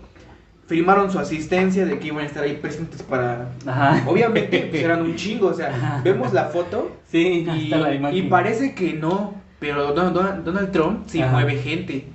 [0.68, 3.52] firmaron su asistencia de que iban a estar ahí presentes para...
[3.66, 4.04] Ajá.
[4.08, 8.94] Obviamente pues, eran un chingo, o sea, vemos la foto Sí, y, la parece que
[8.94, 12.06] no, pero Don- Don- Donald Trump sí mueve gente,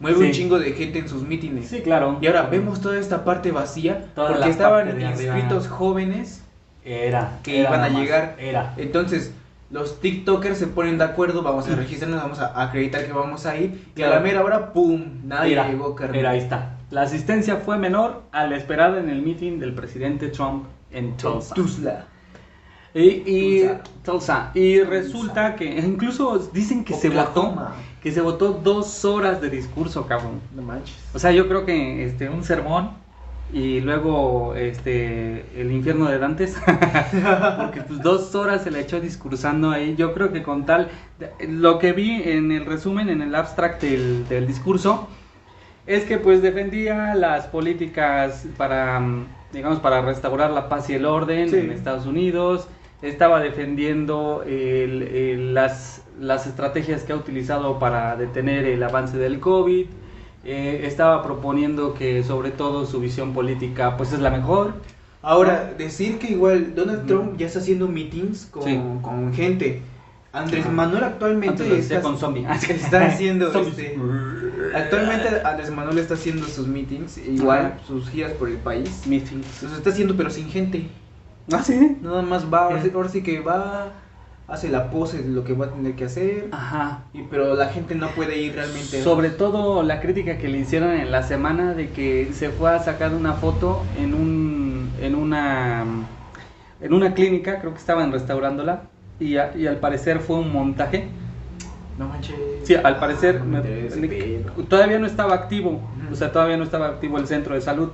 [0.00, 0.24] mueve Sí.
[0.26, 1.68] un chingo de gente en sus mítines.
[1.68, 2.18] Sí, claro.
[2.20, 5.10] Y ahora vemos toda esta parte vacía Toda porque estaban arriba.
[5.10, 6.42] inscritos jóvenes
[6.84, 7.38] Era.
[7.42, 8.36] que era iban a llegar.
[8.38, 8.74] Era.
[8.76, 9.32] Entonces,
[9.70, 13.56] los TikTokers se ponen de acuerdo, vamos a registrarnos, vamos a acreditar que vamos a
[13.56, 13.70] ir.
[13.96, 14.14] Y a Claro.
[14.14, 15.02] la mera hora, ¡pum!
[15.24, 16.16] Nadie Era, llegó, carnal.
[16.18, 16.76] era, ahí está.
[16.90, 21.54] La asistencia fue menor a la esperada en el meeting del presidente Trump en Tulsa.
[21.54, 22.04] Tuzla.
[22.94, 23.82] Y, y- Tulsa.
[24.04, 24.50] Tulsa.
[24.54, 27.72] Y resulta que incluso dicen que se votó.
[28.04, 30.40] Que se votó dos horas de discurso, cabrón.
[30.54, 30.94] No manches.
[31.12, 32.90] O sea, yo creo que este un sermón
[33.52, 36.56] y luego este el infierno de Dantes,
[37.56, 39.94] porque pues dos horas se le echó discursando ahí.
[39.96, 40.88] Yo creo que con tal
[41.48, 45.08] lo que vi en el resumen, en el abstract del, del discurso,
[45.86, 49.02] Es que pues defendía las políticas para,
[49.52, 51.56] digamos, para restaurar la paz y el orden Sí.
[51.56, 52.68] en Estados Unidos.
[53.02, 59.40] Estaba defendiendo el- el- las, las estrategias que ha utilizado para detener el avance del
[59.40, 59.86] COVID.
[60.46, 64.74] Eh, estaba proponiendo que sobre todo su visión política pues es la mejor.
[65.22, 67.06] Ahora, decir que igual Donald.
[67.06, 68.80] Trump ya está haciendo meetings con, Sí.
[69.00, 69.80] con gente.
[70.34, 70.68] Andrés.
[70.70, 72.44] Manuel actualmente está, con zombie.
[72.68, 73.96] está haciendo este,
[74.74, 77.78] actualmente Andrés Manuel está haciendo sus meetings, igual Ajá.
[77.86, 79.06] sus giras por el país.
[79.06, 79.62] Meetings.
[79.62, 80.88] Los está haciendo pero sin gente.
[81.52, 81.98] ¿Ah, sí?
[82.02, 83.92] Nada más va, ahora sí, ahora sí que va,
[84.46, 86.48] hace la pose de lo que va a tener que hacer.
[86.52, 87.04] Ajá.
[87.12, 89.02] Y, pero la gente no puede ir realmente.
[89.02, 92.78] Sobre todo la crítica que le hicieron en la semana de que se fue a
[92.80, 95.84] sacar una foto en un en una
[96.80, 98.82] en una clínica, creo que estaban restaurándola
[99.18, 101.08] y, a- y al parecer fue un montaje.
[101.98, 102.36] No manches.
[102.64, 103.60] Sí, al parecer me
[104.68, 105.80] todavía no estaba activo,
[106.10, 107.90] o sea, todavía no estaba activo el centro de salud.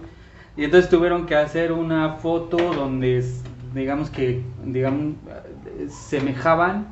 [0.57, 3.19] Y entonces tuvieron que hacer una foto donde
[3.75, 5.15] digamos que digamos
[5.89, 6.89] semejaban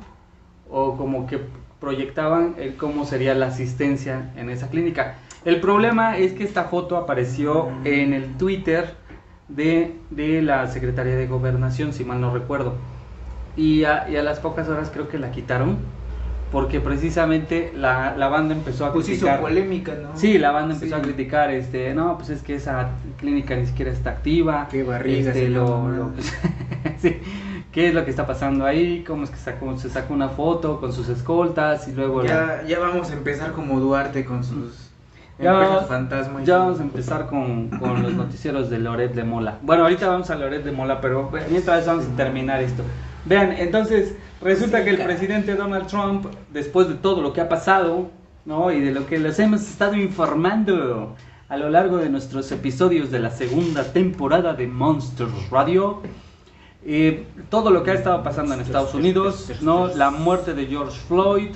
[0.69, 1.39] o como que
[1.79, 5.15] proyectaban el cómo sería la asistencia en esa clínica.
[5.45, 8.95] El problema es que esta foto apareció en el Twitter
[9.47, 12.75] de, de la Secretaría de Gobernación, si mal no recuerdo.
[13.55, 15.77] Y a, y a las pocas horas creo que la quitaron
[16.51, 19.39] porque precisamente la, la banda empezó a Pues hizo criticar.
[19.41, 20.09] polémica, ¿no?
[20.17, 20.99] Sí, la banda empezó Sí.
[21.01, 24.67] a criticar, este, no, pues es que esa clínica ni siquiera está activa.
[24.71, 26.11] Qué barriga, este, lo, lo-
[26.99, 27.17] sí,
[27.71, 29.03] ¿Qué es lo que está pasando ahí?
[29.05, 32.67] ¿Cómo es que sacó, se sacó una foto con sus escoltas y luego la- Ya,
[32.67, 34.89] ya vamos a empezar como Duarte con sus
[35.37, 36.43] Ya empresas vamos- fantasma.
[36.43, 39.59] Ya vamos a empezar con, con los noticieros de Loret de Mola.
[39.61, 42.81] Bueno, ahorita vamos a Loret de Mola, pero mientras vamos a terminar esto.
[43.25, 48.09] Vean, entonces resulta que el presidente Donald Trump, después de todo lo que ha pasado,
[48.45, 48.71] ¿no?
[48.71, 51.15] Y de lo que les hemos estado informando
[51.49, 56.01] a lo largo de nuestros episodios de la segunda temporada de Monsters Radio,
[56.85, 59.87] eh, todo lo que ha estado pasando en Estados Unidos, ¿no?
[59.87, 61.49] La muerte de George Floyd,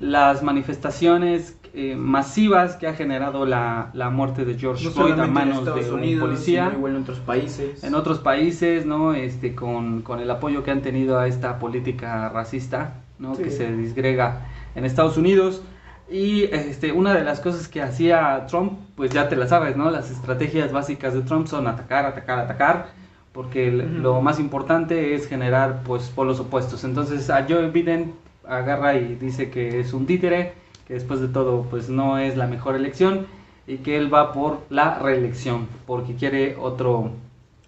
[0.00, 5.26] las manifestaciones eh, masivas que ha generado la, la muerte de George No Floyd a
[5.26, 6.66] manos de un policía.
[6.66, 7.82] sino igual en otros países.
[7.82, 9.12] En otros países, ¿no?
[9.14, 13.34] Este, con, con el apoyo que han tenido a esta política racista, ¿no?
[13.34, 13.42] Sí.
[13.42, 14.42] Que se disgrega
[14.74, 15.62] en Estados Unidos.
[16.10, 19.90] Y este, una de las cosas que hacía Trump, pues ya te la sabes, ¿no?
[19.90, 22.86] Las estrategias básicas de Trump son atacar, atacar, atacar,
[23.32, 23.98] porque el- Ujú.
[24.02, 26.84] lo más importante es generar, pues, polos opuestos.
[26.84, 28.12] Entonces a Joe Biden
[28.46, 30.52] agarra y dice que es un títere,
[30.86, 33.26] que después de todo, pues no es la mejor elección
[33.66, 37.12] y que él va por la reelección, porque quiere otro,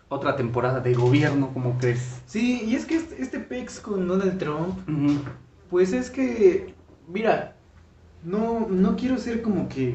[0.08, 2.20] otra temporada de gobierno, como crees?
[2.26, 4.78] Sí, y es que este, este pex con Donald Trump,
[5.70, 6.74] pues es que,
[7.08, 7.54] mira,
[8.24, 9.94] no, no quiero ser como que,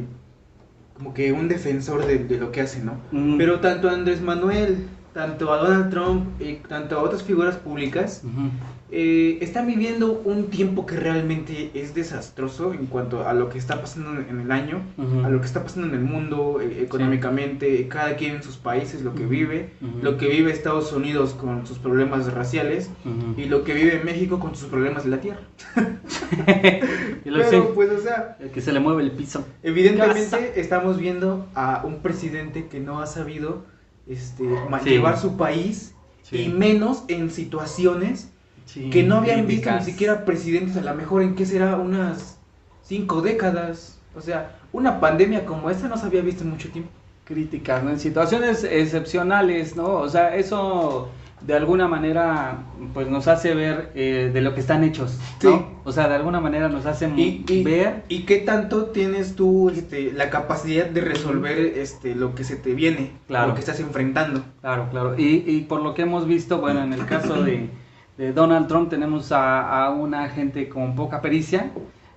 [0.98, 2.98] como que un defensor de, de lo que hace, ¿no?
[3.38, 8.24] Pero tanto a Andrés Manuel, tanto a Donald Trump y tanto a otras figuras públicas.
[8.94, 13.80] Eh, están viviendo un tiempo que realmente es desastroso en cuanto a lo que está
[13.80, 14.82] pasando en el año,
[15.24, 19.02] a lo que está pasando en el mundo, eh, económicamente, cada quien en sus países,
[19.02, 19.70] lo que vive,
[20.02, 22.90] lo que vive Estados Unidos con sus problemas raciales
[23.38, 25.42] y lo que vive México con sus problemas de la tierra.
[27.24, 29.46] Y lo Pero pues, o sea, el que se le mueve el piso.
[29.64, 33.66] evidentemente estamos viendo a un presidente que no ha sabido
[34.08, 34.44] este,
[34.84, 34.90] Sí.
[34.90, 35.94] llevar su país
[36.32, 38.31] y menos en situaciones
[38.66, 42.38] Sí, que no habían visto ni siquiera presidentes, a lo mejor en qué será unas
[42.84, 43.98] cinco décadas.
[44.16, 46.90] O sea, una pandemia como esta no se había visto en mucho tiempo.
[47.26, 47.92] críticas, ¿no?
[47.92, 49.86] En situaciones excepcionales, ¿no?
[49.94, 51.10] O sea, eso
[51.42, 52.60] de alguna manera
[52.94, 55.50] pues nos hace ver eh, de lo que están hechos, ¿no?
[55.58, 55.66] Sí.
[55.86, 59.70] O sea, de alguna manera nos hace Y, y- ver ¿y qué tanto tienes tú
[59.70, 63.48] este, la capacidad de resolver este, lo que se te viene, Claro.
[63.50, 64.44] lo que estás enfrentando?
[64.62, 65.16] Claro, claro.
[65.18, 67.70] Y, y por lo que hemos visto, bueno, en el caso de,
[68.18, 71.72] de Donald Trump tenemos a, a una gente con poca pericia,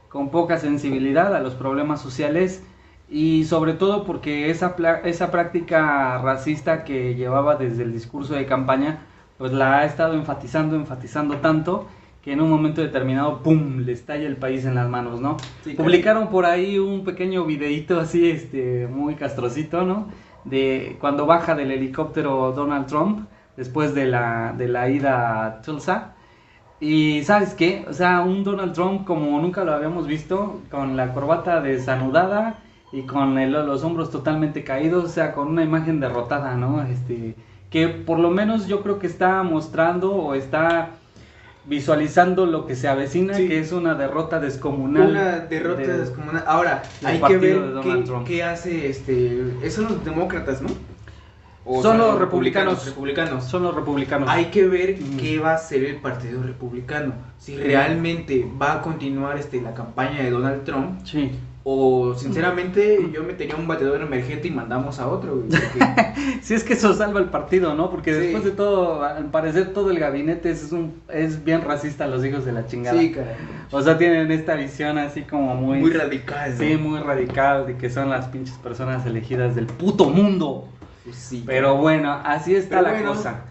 [0.09, 2.63] con poca sensibilidad a los problemas sociales
[3.09, 4.75] y sobre todo porque esa,
[5.05, 9.01] esa práctica racista que llevaba desde el discurso de campaña,
[9.39, 11.87] pues la ha estado enfatizando, enfatizando tanto
[12.23, 15.37] que en un momento determinado, ¡pum!, le estalla el país en las manos, ¿no?
[15.63, 20.09] Sí, Publicaron por ahí un pequeño videíto así, este, muy castrocito, ¿no?
[20.45, 26.13] De cuando baja del helicóptero Donald Trump, después de la, de la ida a Tulsa.
[26.81, 27.85] Y ¿sabes qué?
[27.89, 32.57] O sea, un Donald Trump como nunca lo habíamos visto, con la corbata desanudada
[32.93, 36.83] y con el- los hombros totalmente caídos, o sea, con una imagen derrotada, ¿no?
[36.83, 37.35] Este,
[37.71, 40.91] que por lo menos yo creo que está mostrando o está
[41.67, 43.49] visualizando lo que se avecina, Sí.
[43.49, 45.11] que es una derrota descomunal.
[45.11, 46.45] Una derrota descomunal.
[46.47, 47.63] Ahora, hay que ver
[48.27, 49.71] qué, hace este.
[49.71, 50.69] Son los demócratas, ¿no?
[51.67, 52.85] O Son los republicanos.
[52.87, 53.45] republicanos.
[53.45, 54.29] Son los republicanos.
[54.29, 55.17] Hay que ver Ujú.
[55.19, 57.15] qué va a hacer el Partido Republicano.
[57.39, 61.01] Si realmente va a continuar este, la campaña de Donald Trump.
[61.05, 61.31] Sí.
[61.67, 65.37] O sinceramente yo metería un batedor emergente y mandamos a otro.
[65.37, 66.13] güey, porque-
[66.43, 67.91] Si es que eso salva el partido, ¿no?
[67.91, 68.21] Porque Sí.
[68.21, 72.45] después de todo, al parecer todo el gabinete es, un, es bien racista los hijos
[72.45, 73.01] de la chingada.
[73.01, 73.35] sí, caray.
[73.71, 75.79] O sea, tienen esta visión así como muy...
[75.79, 76.51] Muy radical.
[76.53, 76.59] ¿no?
[76.59, 80.69] Sí, muy radical de que son las pinches personas elegidas del puto mundo.
[81.05, 81.43] Pues sí.
[81.47, 83.43] Pero bueno, así está Pero la bueno, cosa.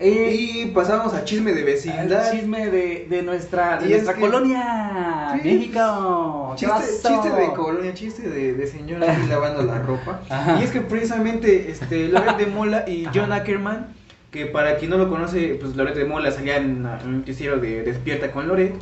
[0.00, 2.32] Y Y pasamos a chisme de vecindad.
[2.32, 6.56] chisme de, de nuestra, de nuestra que- colonia, Sí, México.
[6.58, 10.20] ¿Qué Chiste, de colonia, chiste de, de señora lavando la ropa.
[10.30, 10.58] Ajá.
[10.60, 13.88] Y es que precisamente este, Loret de Mola y John Ackerman,
[14.32, 17.82] que para quien no lo conoce, pues Loret de Mola salía en un noticiero de
[17.82, 18.74] Despierta con Loret,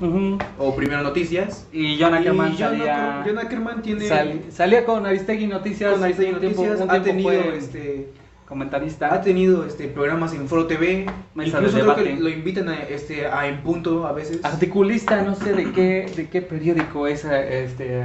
[0.58, 1.66] o Primero Noticias.
[1.72, 4.06] Y John Ackerman y John, salía, John Ackerman tiene...
[4.08, 5.92] sal- salía con Aristegui Noticias.
[5.92, 8.12] con Aristegui tiempo- Noticias, ha tenido fue este
[8.50, 9.14] comentarista.
[9.14, 12.82] ha tenido este programas en Foro TV Mesa incluso de creo que lo invitan a
[12.82, 17.24] este a en punto a veces Articulista, no sé de qué, de qué periódico es,
[17.24, 18.04] este,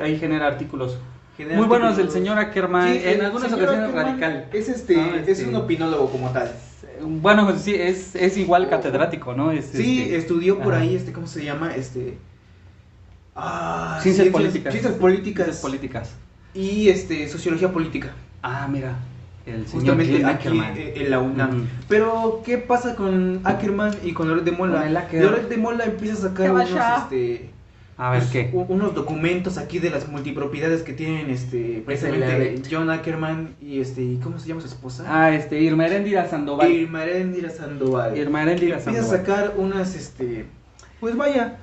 [0.00, 0.98] ahí genera artículos.
[1.36, 2.12] Genera Muy buenos del artículos.
[2.14, 4.46] señor Ackerman, Sí, en el algunas ocasiones Ackerman radical.
[4.52, 6.50] es este, Ah, es este- un opinólogo como tal
[7.04, 9.50] Bueno, sí, es, es igual catedrático, ¿no?
[9.50, 10.82] Es, Sí, este, estudió por ajá.
[10.84, 11.74] ahí, este, ¿cómo se llama?
[11.74, 12.16] Este.
[13.34, 14.72] Ah, Ciencias políticas.
[14.72, 15.44] Ciencias políticas.
[15.46, 16.14] Ciencias políticas.
[16.54, 18.12] Y este, sociología política.
[18.42, 18.94] Ah, mira,
[19.46, 20.76] el señor Justamente Glenn aquí Ackerman.
[20.76, 21.68] eh, en la UNAM.
[21.88, 24.88] Pero, ¿qué pasa con Ackerman y con Loret de Mola?
[25.12, 27.50] Loret de Mola empieza a sacar ¿Qué unos, este,
[27.98, 28.50] A ver, pues, ¿qué?
[28.68, 32.62] unos documentos aquí de las multipropiedades que tienen este precisamente.
[32.70, 35.04] John Ackerman y este, ¿cómo se llama su esposa?
[35.08, 36.70] Ah, este, Irma Heréndira Sandoval.
[36.70, 38.16] Irma Heréndira Sandoval.
[38.16, 39.26] Irma Heréndira Empieza a Sandoval.
[39.26, 40.46] sacar unas, este,
[41.00, 41.58] pues vaya.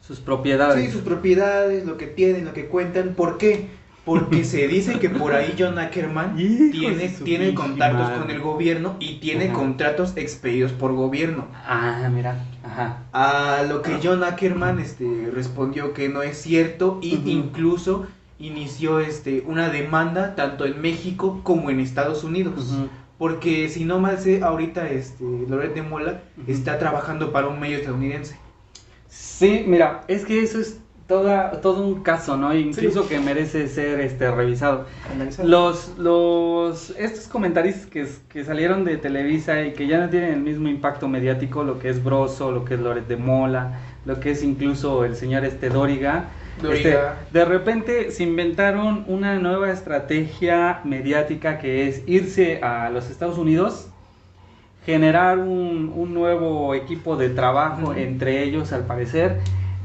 [0.00, 0.84] Sus propiedades.
[0.84, 3.14] Sí, sus propiedades, lo que tienen, lo que cuentan.
[3.14, 3.66] ¿Por qué?
[4.04, 8.18] Porque se dice que por ahí John Ackerman tiene, tiene contactos madre.
[8.20, 9.54] con el gobierno y tiene Ajá.
[9.54, 11.46] contratos expedidos por gobierno.
[11.66, 12.98] Ah, mira, ajá.
[13.12, 17.22] A lo que John Ackerman este, respondió que no es cierto Ujú.
[17.24, 18.06] incluso
[18.38, 22.76] inició este, una demanda tanto en México como en Estados Unidos.
[23.16, 27.78] Porque si no mal sé, ahorita este, Loret de Mola está trabajando para un medio
[27.78, 28.36] estadounidense.
[29.08, 32.54] Sí, mira, es que eso es toda, todo un caso, ¿no?
[32.54, 34.86] Incluso que merece ser este revisado.
[35.42, 40.40] Los, los, estos comentaristas que, que salieron de Televisa y que ya no tienen el
[40.40, 44.30] mismo impacto mediático, lo que es Broso, lo que es Loret de Mola, lo que
[44.30, 46.30] es incluso el señor este Dóriga,
[46.62, 46.96] este,
[47.32, 53.88] de repente se inventaron una nueva estrategia mediática que es irse a los Estados Unidos,
[54.86, 59.40] generar un, un nuevo equipo de trabajo entre ellos al parecer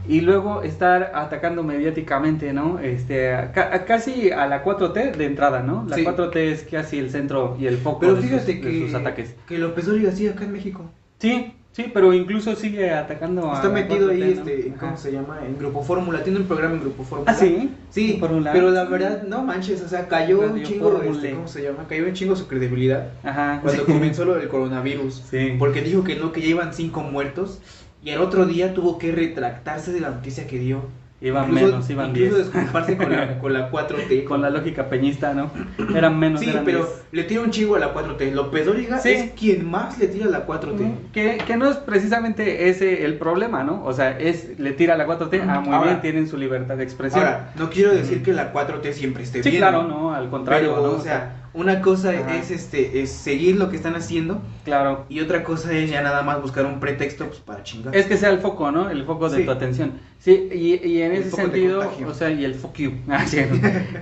[0.10, 2.80] y luego estar atacando mediáticamente, ¿no?
[2.80, 5.86] Este, a- ca- a casi a la 4T de entrada, ¿no?
[5.88, 6.04] La Sí.
[6.04, 8.94] 4T es casi el centro y el foco Pero de, sus, fíjate de que, sus
[8.96, 9.36] ataques.
[9.48, 10.90] que López Dóriga sigue acá en México.
[11.20, 14.28] Sí, sí, pero incluso sigue atacando a Está la metido 4T, ahí, ¿no?
[14.50, 14.98] este, ¿cómo Ajá.
[14.98, 15.40] se llama?
[15.46, 16.24] En Grupo Fórmula.
[16.24, 17.32] Tiene un programa en Grupo Fórmula.
[17.32, 17.70] Ah, sí.
[17.92, 21.12] Sí, un pero la verdad, no manches, o sea, cayó un Radio chingo, Fórmula.
[21.18, 21.86] este, ¿cómo se llama?
[21.88, 23.60] Cayó un chingo su credibilidad Ajá.
[23.62, 25.24] cuando comenzó lo del coronavirus.
[25.30, 25.56] Sí.
[25.60, 27.62] Porque dijo que no, que ya iban cinco muertos.
[28.04, 30.82] Y al otro día tuvo que retractarse de la noticia que dio.
[31.22, 32.30] Iban Incluso- menos, iban 10.
[32.30, 34.24] Incluso disculparse con la, con la 4T.
[34.24, 35.52] Con la lógica peñista, ¿no?
[35.94, 36.90] Eran menos, Sí, eran pero 10.
[37.12, 38.32] le tira un chingo a la 4T.
[38.32, 39.10] López Dóriga Sí.
[39.10, 40.94] es quien más le tira a la 4T.
[41.12, 43.84] Que, que no es precisamente ese el problema, ¿no?
[43.84, 46.86] O sea, es le tira la 4T, ah, muy Ahora- bien, tienen su libertad de
[46.86, 47.20] expresión.
[47.26, 49.62] Ahora, no quiero decir que la 4T siempre esté sí, bien.
[49.62, 50.94] claro, no, al contrario, Pero, ¿no?
[50.94, 52.36] o sea, una cosa Ajá.
[52.38, 55.06] es este es seguir lo que están haciendo claro.
[55.10, 57.96] y otra cosa es ya nada más buscar un pretexto pues, para chingar.
[57.96, 58.90] Es que sea el foco, ¿no?
[58.90, 59.46] El foco de Sí.
[59.46, 59.94] tu atención.
[60.20, 62.92] Sí, y, y en El ese sentido, o sea, y el fuck you.
[63.10, 63.40] Ah, sí.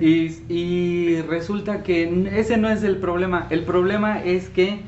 [0.02, 3.48] y, y resulta que ese no es el problema.
[3.50, 4.82] El problema es que,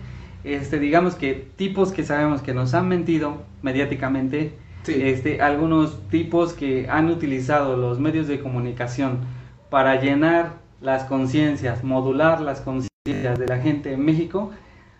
[0.44, 4.54] este, digamos que tipos que sabemos que nos han mentido mediáticamente,
[4.84, 4.96] Sí.
[5.04, 9.20] este, algunos tipos que han utilizado los medios de comunicación
[9.70, 14.52] para llenar las conciencias, modular las conciencias de la gente en México,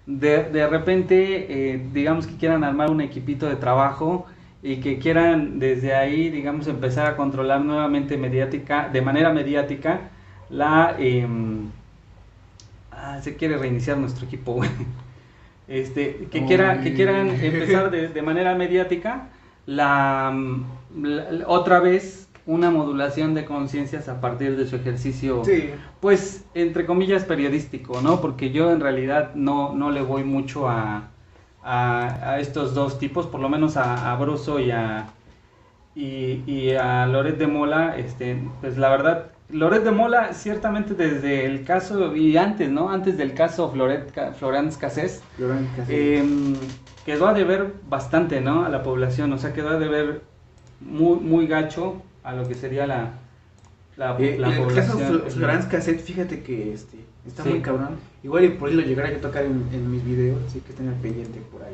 [0.06, 4.26] de, de repente, eh, digamos que quieran armar un equipito de trabajo
[4.64, 10.10] y que quieran desde ahí, digamos, empezar a controlar nuevamente mediática, de manera mediática,
[10.50, 10.96] la...
[11.00, 11.70] em,
[12.92, 14.70] ah, se quiere reiniciar nuestro equipo, güey.
[15.68, 19.28] Este, que, quiera, que quieran empezar de, de manera mediática
[19.68, 20.34] la-
[21.46, 25.70] otra vez una modulación de conciencias a partir de su ejercicio Sí.
[26.00, 28.22] pues entre comillas periodístico, ¿no?
[28.22, 31.10] Porque yo en realidad no, no le voy mucho a,
[31.64, 35.06] a, a estos dos tipos, por lo menos a, a y a,
[35.96, 41.46] y, y a Loret de Mola, este, pues la verdad, Loret de Mola ciertamente desde
[41.46, 42.90] el caso, y antes, ¿no?
[42.90, 45.22] Antes del caso Floret, Florence Cassés,
[45.88, 46.24] eh,
[47.06, 48.66] quedó a deber bastante, ¿no?
[48.66, 50.24] A la población, o sea, quedó a deber
[50.82, 53.12] muy, muy gacho a lo que sería la,
[53.98, 55.22] la, Eh, la el caso población.
[55.26, 57.50] Fl- Florence Cassette, fíjate que este, está Sí.
[57.50, 57.98] muy cabrón.
[58.24, 60.88] Igual y por ahí lo llegaré a tocar en, en mis videos, así que estén
[60.90, 61.74] al pendiente por ahí.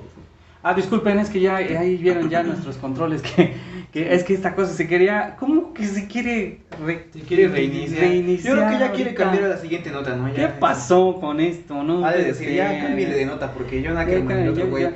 [0.67, 3.53] Ah, disculpen, es que ya ahí vieron ya nuestros controles que,
[3.91, 7.99] que es que esta cosa se quería, ¿cómo que se quiere re- Si quiere reiniciar.
[8.01, 9.23] reiniciar Yo creo que ya quiere ahorita?
[9.23, 10.27] cambiar a la siguiente nota, ¿no?
[10.29, 12.03] Ya, ¿Qué pasó con esto, no?
[12.03, 14.87] Ha de decir, ya cámbiale de nota porque yo nada que el otro güey.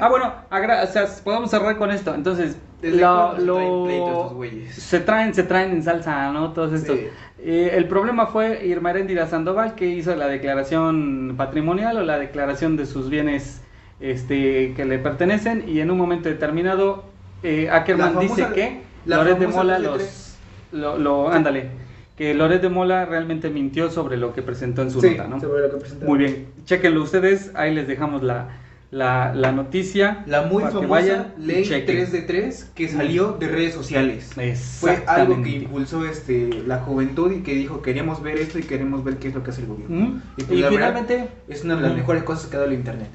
[0.00, 2.14] Ah, bueno, agra- o sea, podemos cerrar con esto.
[2.14, 4.74] Entonces, ¿Desde lo- cuándo se lo- traen pleito estos güeyes?
[4.74, 6.52] se traen, se traen en salsa, ¿no?
[6.52, 6.96] Todos estos.
[6.98, 7.06] Sí.
[7.46, 12.76] Eh, el problema fue Irma Heréndira Sandoval que hizo la declaración patrimonial o la declaración
[12.76, 13.60] de sus bienes
[14.00, 17.04] este, que le pertenecen y en un momento determinado
[17.42, 19.82] eh, Ackerman famosa- dice que Loret de Mola TC3.
[19.82, 20.36] los...
[20.72, 21.68] Lo, lo- ándale,
[22.16, 25.40] que Loret de Mola realmente mintió sobre lo que presentó en su Sí, nota, ¿no?
[25.40, 26.08] sobre lo que presentaron.
[26.08, 28.48] Muy bien, chequenlo ustedes, ahí les dejamos la,
[28.94, 30.22] la, la noticia.
[30.26, 31.96] La muy famosa ley chequen.
[31.96, 34.30] 3 de 3 que salió de redes sociales.
[34.78, 39.02] Fue algo que impulsó este, la juventud y que dijo queremos ver esto y queremos
[39.02, 40.22] ver qué es lo que hace el gobierno.
[40.36, 42.76] Y, Y, pues, verdad, finalmente, es una de las mejores cosas que ha dado el
[42.78, 43.08] internet.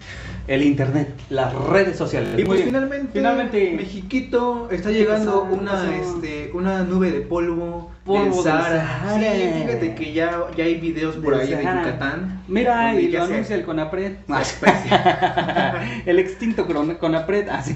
[0.48, 2.38] el internet, las redes sociales.
[2.38, 8.42] Y pues finalmente, finalmente Mexiquito está ¿Qué llegando una, este, una nube de polvo, Polvo
[8.42, 9.20] del Sahara.
[9.20, 11.58] Sí, fíjate que ya, ya hay videos por Del ahí de.
[11.58, 12.42] Yucatán.
[12.48, 14.14] Mira, y lo anuncia el CONAPRED.
[16.08, 17.50] el extinto CONAPRED.
[17.50, 17.76] ah, sí.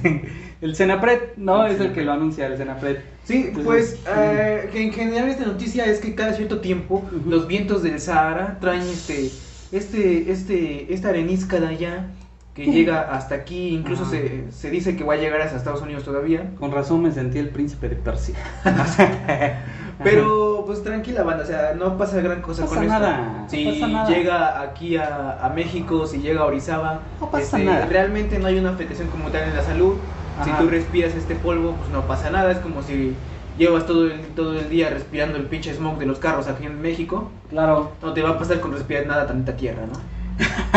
[0.59, 2.97] El CENAPRED, no, es el que lo anuncia, el CENAPRED.
[3.25, 7.83] Sí, Entonces, pues eh, en general esta noticia es que cada cierto tiempo los vientos
[7.83, 9.29] del Sahara traen este,
[9.71, 12.07] este, este, esta arenisca de allá
[12.55, 16.03] que llega hasta aquí, incluso se, se dice que va a llegar hasta Estados Unidos
[16.03, 16.51] todavía.
[16.59, 18.35] Con razón me sentí el príncipe de Persia.
[20.01, 22.99] Pero pues tranquila banda, o sea, no pasa gran cosa No con pasa esto.
[22.99, 24.09] nada, no si pasa nada.
[24.09, 27.85] llega aquí a, a México, si llega a Orizaba, No pasa este, nada.
[27.85, 29.97] realmente no hay una afectación como tal en la salud.
[30.43, 33.15] Si tú respiras este polvo, pues no pasa nada, es como si
[33.55, 36.81] llevas todo el, todo el día respirando el pinche smoke de los carros aquí en
[36.81, 37.91] México, Claro.
[38.01, 39.93] no te va a pasar con respirar nada tanta tierra, ¿no?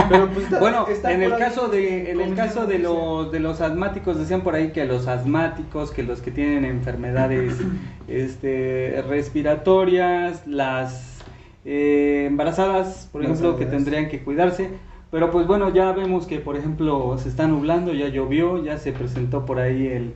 [0.09, 3.33] Pero pues está- Bueno, está en el ahí, caso de en el caso de los
[3.33, 7.57] de los asmáticos decían por ahí que los asmáticos, que los que tienen enfermedades
[8.09, 11.19] este respiratorias, las
[11.65, 14.71] eh, embarazadas, por ejemplo, que tendrían que cuidarse,
[15.11, 18.93] pero pues bueno, ya vemos que por ejemplo se está nublando, ya llovió, ya se
[18.93, 20.15] presentó por ahí el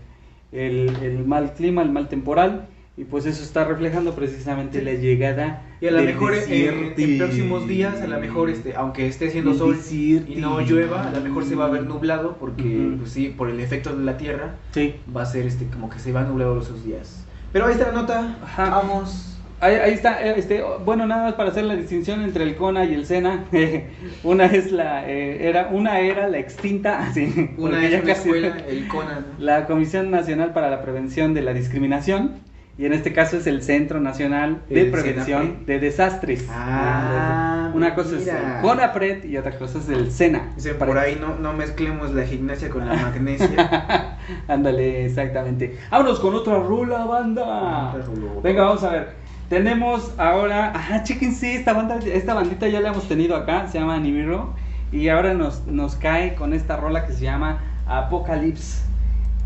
[0.53, 2.67] el, el mal clima, el mal temporal
[2.97, 7.67] y pues eso está reflejando precisamente la llegada Y a lo mejor en, en próximos
[7.67, 11.45] días, a lo mejor este, aunque esté haciendo sol y no llueva, a lo mejor
[11.45, 12.97] se va a ver nublado porque Ujú.
[12.99, 14.97] pues sí, por el efecto de la tierra Sí.
[15.17, 17.25] va a ser este como que se va nublado esos días.
[17.53, 18.39] Pero ahí está la nota.
[18.43, 18.71] Ajá.
[18.71, 19.27] Vamos.
[19.63, 22.87] Ahí, ahí está, eh, este, bueno, nada más para hacer la distinción entre el CONA
[22.87, 23.45] y el SENA.
[24.25, 28.21] una es la, eh, era, una era la extinta, así, Una es ya una casi-
[28.29, 29.27] escuela, el Conan.
[29.39, 32.37] la Comisión Nacional para la Prevención de la Discriminación,
[32.81, 36.47] y en este caso es el Centro Nacional de El Prevención de Desastres.
[36.49, 40.55] Ah, una cosa es el CONAPRED y otra cosa es el SENA.
[40.79, 44.17] Por ahí no, no mezclemos la gimnasia con la magnesia.
[44.49, 45.79] Ándale, exactamente.
[45.91, 47.91] Vámonos con otra rula, banda.
[47.91, 48.41] Otra rula.
[48.43, 49.09] Venga, vamos a ver.
[49.51, 53.99] Tenemos ahora, ajá, chéquense, esta banda, esta bandita ya la hemos tenido acá, se llama
[53.99, 54.55] Nibiru.
[54.91, 58.90] Y ahora nos, nos cae con esta rola que se llama Apocalypse.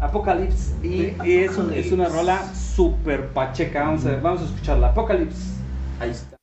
[0.04, 0.74] Apocalypse.
[0.82, 3.84] Y, y es, un- es una rola super pacheca.
[3.84, 4.88] Vamos a, ver, vamos a escucharla.
[4.88, 5.54] Apocalypse.
[6.00, 6.36] Ahí está.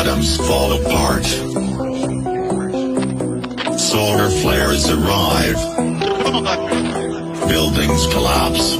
[0.00, 1.24] Atoms fall apart.
[3.78, 5.56] Solar flares arrive.
[7.48, 8.76] Buildings collapse.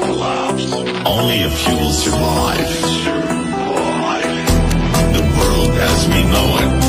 [0.00, 0.72] Collapse.
[1.04, 2.70] Only a few will survive.
[5.12, 6.83] The world as we know it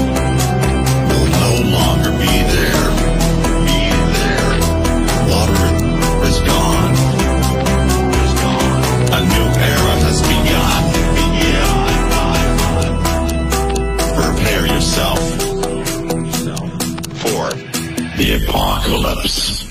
[18.48, 19.65] apocalypse.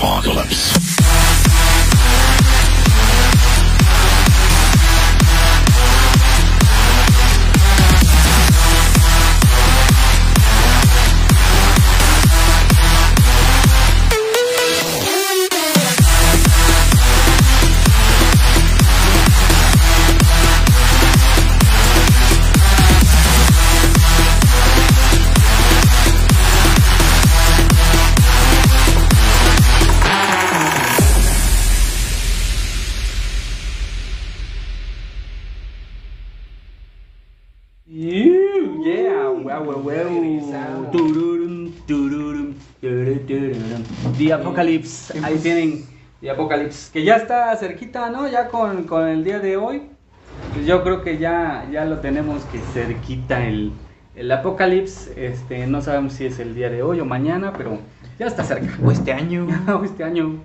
[0.00, 0.79] Apocalypse.
[44.40, 45.84] The Apocalypse, ahí tienen
[46.20, 48.28] The Apocalypse, que ya está cerquita, ¿no?
[48.28, 49.82] Ya con, con el día de hoy,
[50.54, 53.72] pues yo creo que ya, ya lo tenemos que cerquita el,
[54.14, 57.78] el Apocalypse, este, no sabemos si es el día de hoy o mañana, pero
[58.18, 58.66] ya está cerca.
[58.82, 59.46] O este año.
[59.68, 60.40] O este año.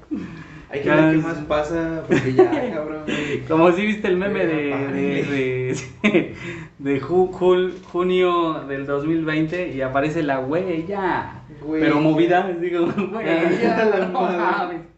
[0.69, 3.03] Hay que ver qué más pasa, porque ya, cabrón.
[3.47, 6.35] Como si viste el meme de, de, de,
[6.79, 14.95] de junio del 2020 y aparece la huella, Pero movida, digo, huella, la no madre.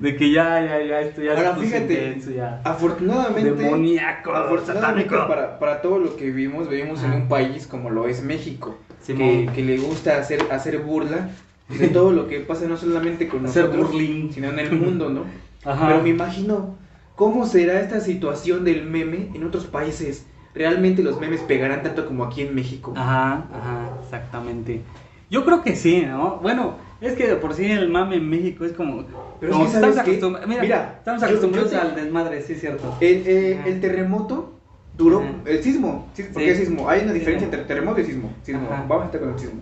[0.00, 2.60] De que ya, ya, ya, esto ya Ahora, fíjate, intenso, ya.
[2.64, 5.28] Afortunadamente, Demoníaco, afortunadamente satánico.
[5.28, 8.76] para, para todo lo que vivimos, vivimos en un país como lo es México,
[9.06, 11.30] que, que le gusta hacer, hacer burla
[11.68, 14.32] de todo lo que pasa, no solamente con Hacer nosotros, burling.
[14.32, 15.24] sino en el mundo, ¿no?
[15.64, 15.86] Ajá.
[15.88, 16.76] Pero me imagino
[17.14, 20.26] cómo será esta situación del meme en otros países.
[20.54, 22.92] ¿Realmente los memes pegarán tanto como aquí en México?
[22.96, 24.82] Ajá, ajá, exactamente.
[25.30, 26.36] Yo creo que sí, ¿no?
[26.42, 29.04] Bueno, es que de por sí el mame en México es como.
[29.40, 32.54] Pero como es que, estamos acostum- Mira, Mira, estamos acostumbrados yo te- al desmadre, sí,
[32.54, 32.96] es cierto.
[33.00, 34.54] El, eh, el terremoto
[34.96, 35.20] duró.
[35.20, 35.30] Ajá.
[35.44, 36.08] El sismo.
[36.14, 36.48] sí, ¿Por Sí.
[36.48, 36.88] qué sismo?
[36.88, 38.32] Hay una diferencia entre terremoto y sismo.
[38.42, 38.68] sismo.
[38.70, 38.84] Ajá.
[38.88, 39.60] Vamos a estar con el sismo.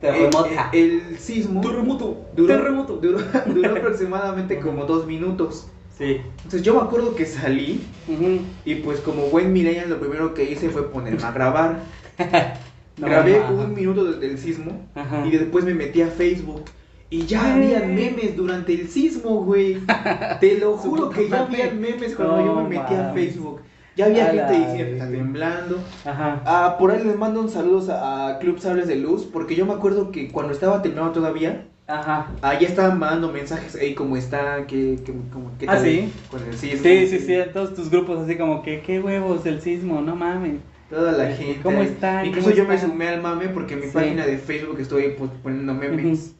[0.00, 0.70] Terremota.
[0.72, 1.60] El, el- el sismo.
[1.60, 2.24] Terremoto.
[2.34, 2.96] Duró, Terremoto.
[2.96, 5.66] Duró, duró aproximadamente como dos minutos.
[5.98, 6.20] Sí.
[6.38, 7.82] Entonces yo me acuerdo que salí
[8.64, 11.80] y pues como buen millennial lo primero que hice fue ponerme a grabar.
[13.02, 13.52] No, Grabé ajá.
[13.52, 15.26] un minuto desde el sismo Ajá.
[15.26, 16.62] y después me metí a Facebook.
[17.10, 17.74] Y ya Güey.
[17.74, 19.76] habían memes durante el sismo, güey.
[20.40, 23.12] Te lo juro que ya habían memes cuando No yo me metí a.
[23.12, 23.60] Facebook.
[23.94, 25.78] Ya había A gente diciendo, está temblando.
[26.06, 26.40] Ajá.
[26.46, 29.74] Ah, por ahí les mando un saludo a, Club Sables de Luz, porque yo me
[29.74, 32.28] acuerdo que cuando estaba temblando todavía, Ajá.
[32.40, 34.66] ah, ya estaban mandando mensajes, hey, ¿cómo está?
[34.66, 36.10] ¿Qué, qué, cómo- qué Ah, tal ¿sí?
[36.30, 36.82] Con el sismo.
[36.82, 40.54] Sí, sí, sí, todos tus grupos así como que, qué huevos del sismo, no mames.
[40.92, 41.60] Toda la gente.
[41.62, 42.26] ¿cómo están?
[42.26, 43.92] Incluso ¿Cómo yo me sumé al mame porque en mi Sí.
[43.94, 46.34] página de Facebook estoy pues, poniendo memes.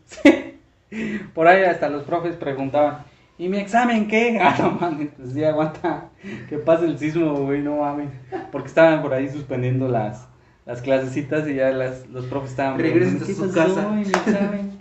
[1.35, 2.99] Por ahí hasta los profes preguntaban,
[3.39, 4.39] ¿y mi examen qué?
[4.43, 6.11] Ah, no mames, pues sí, aguanta,
[6.51, 8.11] que pase el sismo, güey, no mames.
[8.51, 10.29] Porque estaban por ahí suspendiendo las,
[10.67, 14.72] las clasecitas y ya las, los profes estaban Regresen a ¿qué su casa?" mi examen?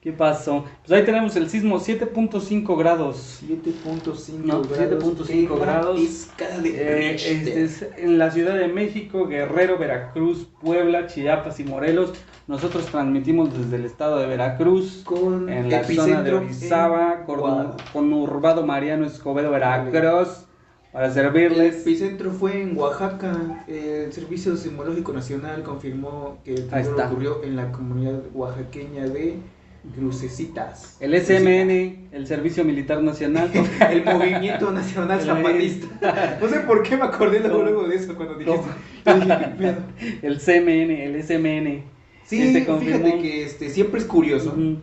[0.00, 0.64] ¿Qué pasó?
[0.86, 3.42] Pues ahí tenemos el sismo 7.5 grados.
[3.44, 4.78] 7.5 No, grados.
[5.02, 5.96] 7.5 Qué grados.
[6.62, 12.12] de Eh, este es en la Ciudad de México, Guerrero, Veracruz, Puebla, Chiapas y Morelos.
[12.46, 18.64] Nosotros transmitimos desde el estado de Veracruz, Con en la zona de Orizaba, con, conurbado
[18.64, 20.44] Mariano Escobedo, Veracruz,
[20.92, 21.82] para El servirles.
[21.82, 23.64] epicentro fue en Oaxaca.
[23.66, 26.68] El Servicio Sismológico Nacional confirmó que el
[27.04, 29.40] ocurrió en la comunidad oaxaqueña de
[29.94, 30.96] Crucecitas.
[31.00, 33.50] El SMN, el Servicio Militar Nacional.
[33.90, 36.38] El Movimiento Nacional Zapatista.
[36.40, 38.66] No sé por qué me acordé luego, luego de eso cuando dijiste.
[40.22, 41.82] El CMN, el SMN.
[42.26, 44.50] Sí, Este fíjate que este, siempre es curioso.
[44.50, 44.78] Ujú.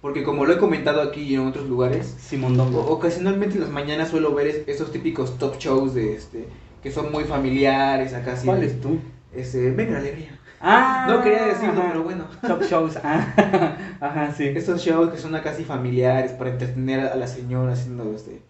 [0.00, 2.86] Porque como lo he comentado aquí y en otros lugares, Simondongo.
[2.86, 6.44] ocasionalmente en las mañanas suelo ver es- esos típicos top shows de este
[6.82, 8.36] que son muy familiares acá.
[8.44, 8.98] ¿Cuál es tú?
[9.34, 10.38] Este, venga la alegría.
[10.66, 11.88] Ah, No quería decirlo, ajá.
[11.90, 12.24] pero bueno.
[12.46, 12.96] Top shows.
[13.04, 14.44] Ah, ajá, sí.
[14.48, 18.40] Estos shows que son casi familiares para entretener a la señora haciendo este,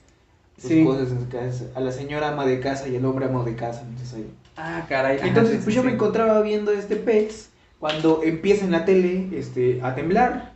[0.58, 0.84] sus Sí.
[0.84, 1.64] cosas en su casa.
[1.74, 3.82] A la señora ama de casa y al hombre amo de casa.
[3.82, 4.30] Entonces, ahí.
[4.56, 5.18] Ah, caray.
[5.18, 7.50] ajá, entonces sí, pues sí, yo me encontraba viendo este pez
[7.80, 10.52] cuando empieza en la tele este, a temblar.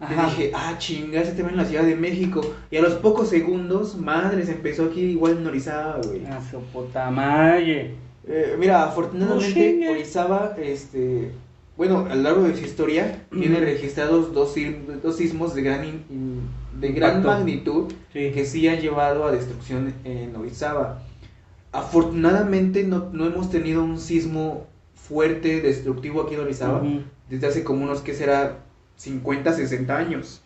[0.00, 0.14] Ajá.
[0.14, 2.40] Y dije, ah, chinga, ese tema en la Ciudad de México.
[2.70, 6.24] Y a los pocos segundos, madres, empezó aquí igual en Orizaba, güey.
[6.26, 7.94] A su puta madre.
[8.28, 9.88] Eh, mira, afortunadamente.
[9.90, 11.30] Orizaba, este,
[11.76, 14.54] bueno, a lo largo de su historia, tiene registrados dos,
[15.02, 16.40] dos sismos de gran, in- in-
[16.80, 17.28] de gran Impacto.
[17.38, 18.30] magnitud Sí.
[18.32, 21.02] que sí han llevado a destrucción en Orizaba.
[21.72, 26.82] Afortunadamente no, no hemos tenido un sismo fuerte, destructivo aquí en Orizaba,
[27.28, 28.58] desde hace como unos, que será?
[28.96, 30.42] 50, 60 años.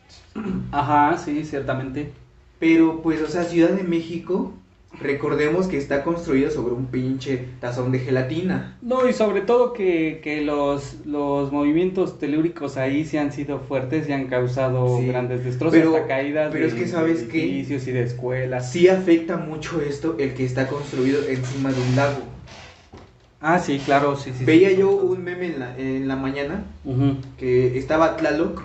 [0.73, 2.13] Ajá, sí, ciertamente.
[2.59, 4.53] Pero pues, o sea, Ciudad de México,
[5.01, 8.77] recordemos que está construido sobre un pinche tazón de gelatina.
[8.83, 14.09] No, y sobre todo que, que los, los movimientos telúricos ahí sí han sido fuertes
[14.09, 15.07] y han causado Sí.
[15.07, 18.71] grandes destrozos, Pero- hasta caídas pero de, es que, ¿sabes de edificios y de escuelas.
[18.71, 22.21] Sí afecta mucho esto el que está construido encima de un lago.
[23.41, 24.45] Ah, sí, claro, sí, sí.
[24.45, 24.77] Veía sí.
[24.77, 26.65] yo un meme en la, en la mañana
[27.39, 28.63] que estaba Tlaloc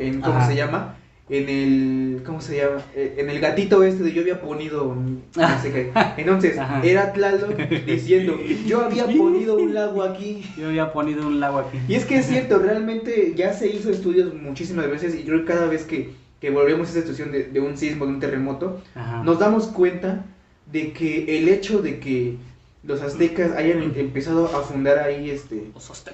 [0.00, 0.48] en, ¿cómo Ajá.
[0.48, 0.95] se llama?
[1.28, 2.82] En el, ¿cómo se llama?
[2.94, 5.90] Eh, En el gatito este de yo había ponido, no sé qué.
[6.18, 6.80] Entonces, Ajá.
[6.84, 10.44] era Tlaloc diciendo, yo había ponido un lago aquí.
[10.56, 11.78] Yo había ponido un lago aquí.
[11.88, 15.66] Y es que es cierto, realmente ya se hizo estudios muchísimas veces y yo cada
[15.66, 16.10] vez que,
[16.40, 19.24] que volvemos a esa situación de, de un sismo, de un terremoto, Ajá.
[19.24, 20.24] nos damos cuenta
[20.70, 22.36] de que el hecho de que
[22.84, 25.64] los aztecas hayan em- empezado a fundar ahí este,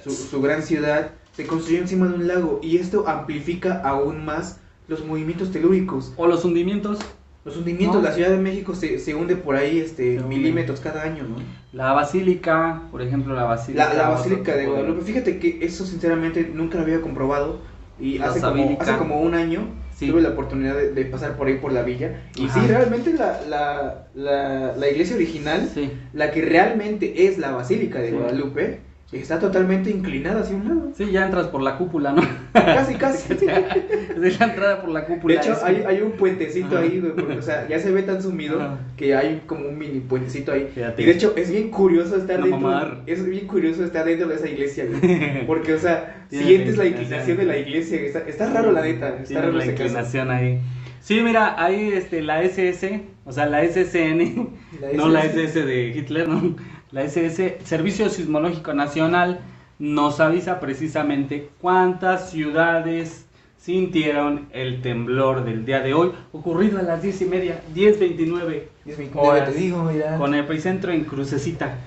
[0.03, 4.57] su, su gran ciudad, se construyó encima de un lago y esto amplifica aún más
[4.87, 6.13] los movimientos telúricos.
[6.17, 6.99] O los hundimientos.
[7.45, 8.07] Los hundimientos, No.
[8.07, 10.35] la Ciudad de México se, se hunde por ahí este, Se hunde.
[10.35, 11.35] milímetros cada año, ¿no?
[11.73, 13.89] La basílica, por ejemplo, la basílica.
[13.89, 17.59] La, la Basílica de Guadalupe, fíjate que eso sinceramente nunca lo había comprobado
[17.99, 20.09] y hace como, hace como un año Sí.
[20.09, 22.61] tuve la oportunidad de, de pasar por ahí por la villa y Ajá.
[22.61, 25.91] sí, realmente la, la, la, la iglesia original, Sí.
[26.13, 28.15] la que realmente es la Basílica de Sí.
[28.15, 28.79] Guadalupe,
[29.19, 30.91] está totalmente inclinada hacia un lado.
[30.95, 32.21] Sí, ya entras por la cúpula, ¿no?
[32.53, 33.33] Casi, casi.
[34.23, 35.35] Es la entrada por la De cúpula.
[35.35, 36.79] hecho, es- hay, hay un puentecito Ajá.
[36.79, 38.79] ahí, güey, porque, o sea, ya se ve tan sumido Ajá.
[38.95, 40.69] que hay como un mini puentecito ahí.
[40.73, 41.01] Fíjate.
[41.01, 42.61] Y de hecho, es bien curioso estar No dentro.
[42.61, 43.01] mamar.
[43.05, 45.45] Es bien curioso estar dentro de esa iglesia, güey.
[45.47, 47.37] Porque, o sea, Tiene sientes la inclinación.
[47.37, 47.99] de la iglesia.
[48.01, 49.09] Está, está raro, la neta.
[49.09, 49.71] Está Tiene raro la caso.
[49.71, 50.59] inclinación ahí.
[51.01, 54.47] Sí, mira, ahí este, la SS, o sea, la SSN,
[54.79, 55.25] La no la.
[55.25, 56.55] SS de Hitler, no.
[56.93, 59.39] La SS, Servicio Sismológico Nacional,
[59.79, 63.25] nos avisa precisamente cuántas ciudades
[63.57, 69.09] sintieron el temblor del día de hoy, ocurrido a las 10 y media, 10.29, 10.29,
[69.15, 70.17] horas, te digo, mira.
[70.19, 71.77] con epicentro en Crucecita,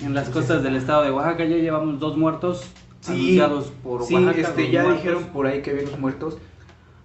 [0.00, 1.44] en las costas del estado de Oaxaca.
[1.44, 2.68] Ya llevamos dos muertos
[3.00, 4.40] Sí, anunciados por sí, Oaxaca.
[4.40, 5.02] este, dos ya muertos.
[5.04, 6.38] dijeron por ahí que había unos muertos.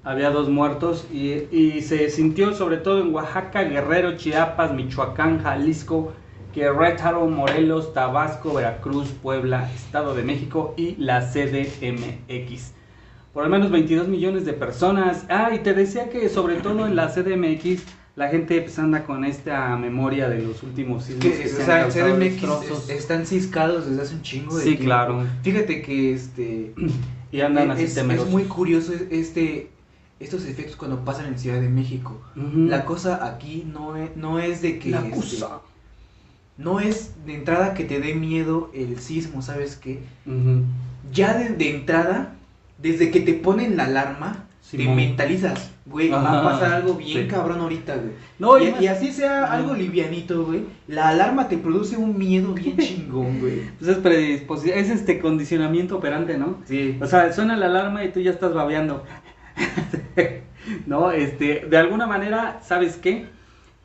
[0.04, 6.14] Había dos muertos y, y se sintió sobre todo en Oaxaca, Guerrero, Chiapas, Michoacán, Jalisco,
[6.54, 12.74] Querétaro, Morelos, Tabasco, Veracruz, Puebla, Estado de México y la CDMX.
[13.34, 15.26] Por al menos 22 millones de personas.
[15.30, 17.84] Ah, y te decía que sobre todo en la CDMX
[18.18, 21.60] la gente pues, anda con esta memoria de los últimos sismos Que, que o se
[21.62, 24.86] han sea, causado CDMX están ciscados desde hace un chingo de Sí, tiempo.
[24.86, 25.24] claro.
[25.44, 26.74] Fíjate que este.
[27.32, 28.28] Y andan así es, temerosos.
[28.28, 29.70] es muy curioso este
[30.20, 32.22] estos efectos cuando pasan en Ciudad de México.
[32.36, 32.68] Ujú.
[32.68, 35.62] La cosa aquí no es, no es de que La este, cosa.
[36.58, 40.00] No es de entrada que te dé miedo el sismo, ¿sabes qué?
[41.12, 42.36] Ya de, de entrada,
[42.78, 44.46] desde que te ponen la alarma,
[44.78, 47.28] te mentalizas, güey, va a pasar algo bien sí.
[47.28, 48.12] cabrón ahorita, güey.
[48.40, 53.40] No, y así sea algo livianito, güey, la alarma te produce un miedo bien chingón,
[53.40, 53.70] güey.
[53.80, 56.60] Pues es predisposición, es este condicionamiento operante, ¿no?
[56.66, 56.98] Sí.
[57.02, 59.04] O sea, suena la alarma y tú ya estás babeando.
[60.86, 63.26] no, este, de alguna manera, ¿sabes qué?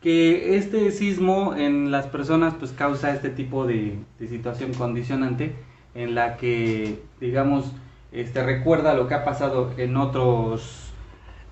[0.03, 5.55] Que este sismo en las personas pues causa este tipo de, de situación condicionante
[5.95, 7.73] en la que, digamos,
[8.13, 10.83] este recuerda lo que ha pasado en otros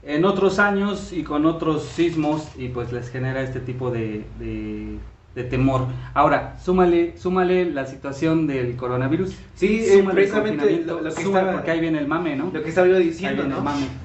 [0.06, 4.98] en otros años y con otros sismos y pues les genera este tipo de, de,
[5.34, 5.86] de temor.
[6.12, 9.34] Ahora, súmale, súmale la situación del coronavirus.
[9.54, 12.50] Sí, eh, precisamente lo, lo que estaba, porque ahí viene el mame, ¿no?
[12.52, 13.64] lo que estaba yo Ahí diciendo, ¿no?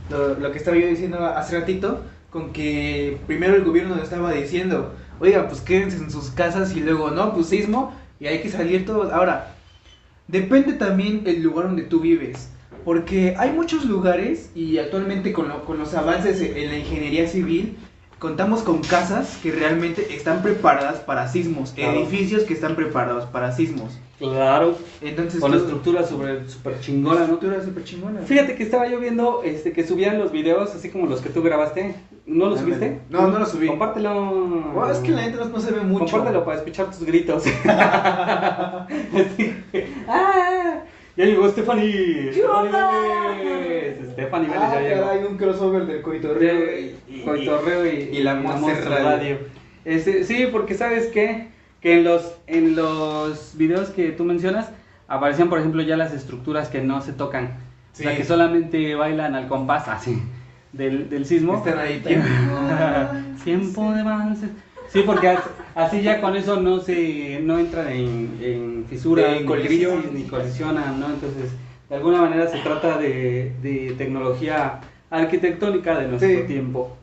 [0.09, 4.31] Lo, lo que estaba yo diciendo hace ratito, con que primero el gobierno nos estaba
[4.33, 8.49] diciendo, oiga, pues quédense en sus casas y luego, no, pues sismo y hay que
[8.49, 9.11] salir todos.
[9.11, 9.55] Ahora,
[10.27, 12.49] depende también el lugar donde tú vives,
[12.85, 17.77] porque hay muchos lugares y actualmente con, lo- con los avances en la ingeniería civil,
[18.19, 21.99] contamos con casas que realmente están preparadas para sismos, Claro.
[21.99, 23.97] edificios que están preparados para sismos.
[24.19, 27.21] Claro, Entonces, con la tú- estructura sobre super la chingona, ¿no?
[27.21, 28.19] estructura súper chingona.
[28.23, 31.41] Fíjate que estaba yo viendo este, que subían los videos así como los que tú
[31.41, 31.95] grabaste.
[32.29, 32.61] ¿No Ándale.
[32.61, 32.99] subiste?
[33.09, 33.65] No, no los subí.
[33.65, 34.73] Compártelo.
[34.75, 36.05] Oh, es que la neta no, se ve mucho.
[36.05, 37.43] Compártelo para escuchar tus gritos.
[40.07, 40.83] ¡Ah!
[41.17, 42.31] Ya llegó Stephanie.
[42.31, 42.71] Stephanie.
[44.15, 45.01] Jefa Niveles Ah, ya llegó.
[45.01, 49.39] caray, un crossover del coitorreo y, Coitorreo y, y la Monster Radio.
[49.83, 51.47] Este, sí, porque sabes qué?
[51.81, 54.69] que en los, en los videos que tú mencionas
[55.07, 57.57] aparecían, por ejemplo, ya las estructuras que no se tocan.
[57.93, 58.03] Sí.
[58.03, 60.21] O sea, que solamente bailan al compás así
[60.73, 61.57] del, del sismo.
[61.57, 62.27] Están ahí tiempo.
[63.43, 64.47] Tiempo de avance.
[64.89, 69.41] Sí, porque as- así ya con eso no se no entran en, en fisuras, En
[69.41, 70.01] ni colisión.
[70.01, 71.07] crisis, ni colisionan, ¿no?
[71.07, 71.51] Entonces,
[71.89, 76.43] de alguna manera se trata de, de tecnología arquitectónica de nuestro Sí.
[76.47, 76.95] tiempo.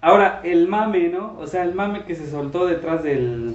[0.00, 1.36] Ahora, el mame, ¿no?
[1.38, 3.54] O sea, el mame que se soltó detrás del,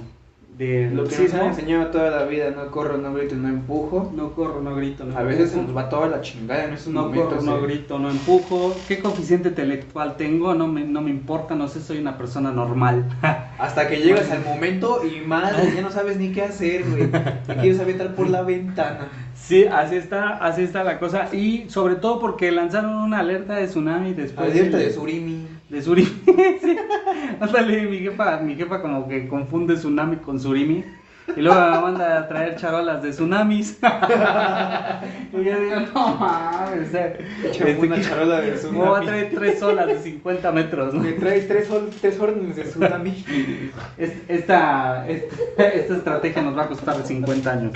[0.56, 1.40] del Lo que nos sismo.
[1.42, 4.10] han enseñado toda la vida, no corro, no grito, no empujo.
[4.14, 6.92] No corro, no grito, no A veces se nos va toda la chingada en esos
[6.92, 7.34] No momentos.
[7.34, 7.62] corro, no eh.
[7.66, 8.74] grito, no empujo.
[8.88, 10.54] ¿Qué coeficiente intelectual tengo?
[10.54, 13.04] No me, no me importa, no sé, soy una persona normal.
[13.58, 17.10] Hasta que llegas al momento y madre, ya no sabes ni qué hacer, güey.
[17.10, 19.08] Te quieres aventar por la ventana.
[19.34, 21.28] Sí, así está, así está la cosa.
[21.34, 25.46] Y sobre todo porque lanzaron una alerta de tsunami después Alerta de Surimi.
[25.68, 26.08] De surimi.
[26.60, 26.76] Sí.
[27.40, 30.84] Ándale, mi jefa, mi jefa como que confunde tsunami con surimi.
[31.36, 33.80] Y luego me manda a traer charolas de tsunamis.
[35.32, 36.88] y yo digo, no mames.
[36.88, 37.14] o sea,
[37.44, 39.06] Échame este, una charola de ¿Cómo va a tsunami.
[39.06, 40.94] traer tres olas de 50 metros?
[40.94, 41.00] ¿no?
[41.02, 41.68] Me traes tres,
[42.00, 43.24] tres órdenes de tsunami.
[43.98, 47.72] Es- Esta, esta, esta estrategia nos va a costar 50 años.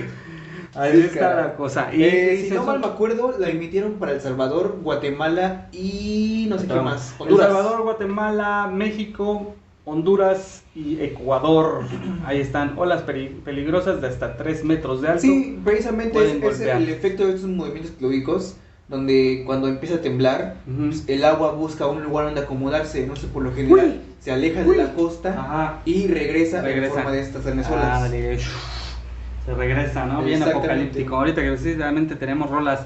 [0.74, 1.90] Ahí está la cosa.
[1.92, 6.58] Y, Eh, si no mal me acuerdo, la emitieron para El Salvador, Guatemala y no
[6.58, 7.14] sé qué más.
[7.28, 9.54] El Salvador, Guatemala, México,
[9.84, 11.82] Honduras y Ecuador.
[12.24, 15.22] Ahí están olas peligrosas de hasta 3 metros de alto.
[15.22, 18.56] Sí, precisamente es, es el efecto de estos movimientos telúricos,
[18.88, 20.88] donde cuando empieza a temblar, Ujú.
[20.90, 24.62] pues, el agua busca un lugar donde acomodarse, no sé, por lo general, se aleja
[24.62, 25.80] de la costa Ajá.
[25.84, 26.86] y regresa, Regresa.
[26.86, 27.86] en forma de estas venezuelas.
[27.90, 28.38] Ah, dale.
[29.50, 30.22] Se regresa, ¿no?
[30.22, 31.16] Bien apocalíptico.
[31.16, 32.80] Ahorita que precisamente tenemos rolas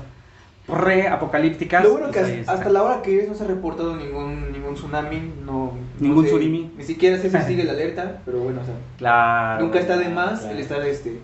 [0.67, 1.85] pre-apocalípticas.
[1.85, 4.75] Lo bueno que pues hasta, la hora que es no se ha reportado ningún, ningún
[4.75, 6.71] tsunami, no, Ningún no sé, surimi.
[6.79, 9.65] Ni siquiera si sigue la alerta, pero bueno, o sea, Claro.
[9.65, 10.55] nunca está de más claro.
[10.55, 11.19] el estar este,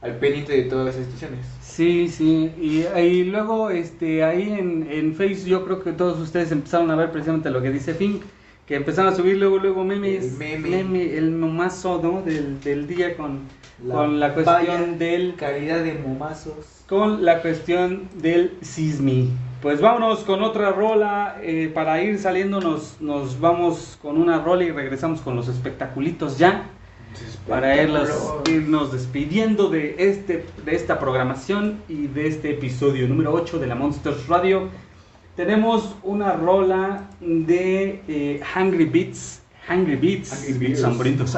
[0.00, 1.40] al pendiente de todas las situaciones.
[1.60, 6.52] Sí, sí, y, y luego este, ahí en, en Face yo creo que todos ustedes
[6.52, 8.22] empezaron a ver precisamente lo que dice Fink,
[8.64, 11.16] que empezaron a subir luego, luego memes, El meme.
[11.16, 12.22] el momazo ¿no?
[12.22, 13.40] del, del día con
[13.86, 16.54] La con la cuestión del Calidad de momazos.
[16.88, 19.30] con la cuestión del sismi.
[19.60, 21.36] Pues vámonos con otra rola.
[21.42, 26.38] eh, para ir saliendo nos, nos vamos con una rola y regresamos con los espectaculitos
[26.38, 26.70] ya.
[27.48, 28.08] Para irlos,
[28.50, 33.74] irnos despidiendo de, este, de esta programación y de este episodio número 8 de la
[33.74, 34.68] Monsters Radio.
[35.36, 39.42] Tenemos una rola de eh, Hungry Beats.
[39.68, 40.32] Hungry Beats.
[40.48, 40.84] Hungry Beats.
[40.84, 41.36] hambrientos.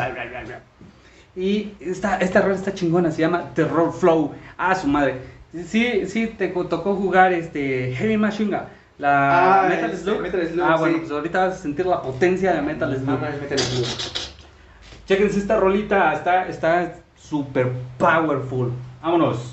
[1.36, 4.34] Y esta, esta rola está chingona, se llama Terror Flow.
[4.56, 5.20] Ah, su madre.
[5.68, 8.58] Sí, sí, te tocó jugar este Heavy Machine.
[8.98, 10.20] La Ah, Metal este, Slug.
[10.22, 13.06] Metal Slug, ah, bueno, pues ahorita vas a sentir la potencia de Metal Slug.
[13.06, 13.86] Mamá, Metal Slug.
[15.06, 18.72] Chequense esta rolita, está está super powerful.
[19.02, 19.52] Vámonos.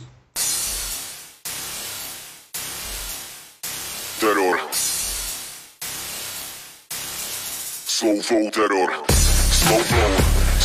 [4.20, 4.58] Terror.
[7.86, 8.92] Slow flow terror.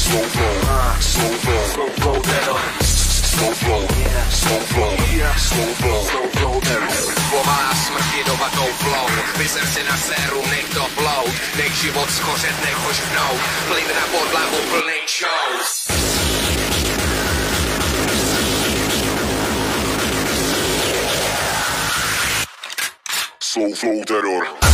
[0.08, 0.56] Slow flow.
[0.64, 1.00] Flow.
[1.00, 1.64] Slow flow.
[1.68, 2.60] Slow flow terror.
[2.80, 3.84] Slow flow.
[3.84, 4.96] Flow.
[5.36, 6.02] Slow flow.
[6.02, 6.60] Slow flow
[9.84, 12.92] na sérum, nech plout Nech život schořet, nech ho
[13.94, 15.70] na podlahu plnej shows
[23.40, 24.68] Slow terror.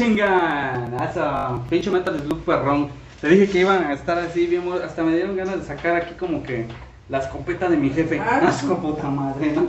[0.00, 0.94] Gun.
[0.98, 2.88] Asa, pinche metal slug perrón.
[3.20, 6.14] Te dije que iban a estar así, bien, hasta me dieron ganas de sacar aquí
[6.14, 6.64] como que
[7.10, 8.18] la escopeta de mi jefe.
[8.18, 9.66] Asco puta madre, ¿no?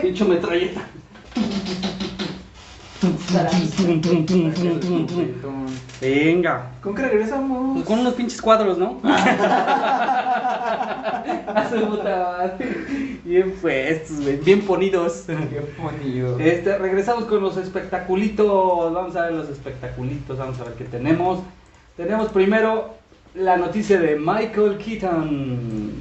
[0.00, 0.80] Pinche metralleta.
[6.02, 6.72] Venga.
[6.80, 7.74] ¿Con qué regresamos?
[7.74, 8.98] Pues con unos pinches cuadros, ¿no?
[9.04, 9.62] A
[11.70, 13.20] su puta madre.
[13.24, 15.22] Bien puestos, güey, bien ponidos.
[15.28, 15.36] Qué
[15.80, 16.40] bonito.
[16.40, 18.92] Este, regresamos con los espectaculitos.
[18.92, 20.38] Vamos a ver los espectaculitos.
[20.38, 21.38] Vamos a ver qué tenemos.
[21.96, 22.96] Tenemos primero
[23.36, 25.92] la noticia de Michael Keaton.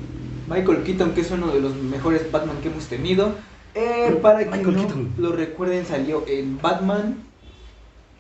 [0.50, 3.34] Michael Keaton, que es uno de los mejores Batman que hemos tenido.
[3.76, 5.12] Eh, para que Michael no Keaton.
[5.20, 7.18] lo recuerden, salió en Batman.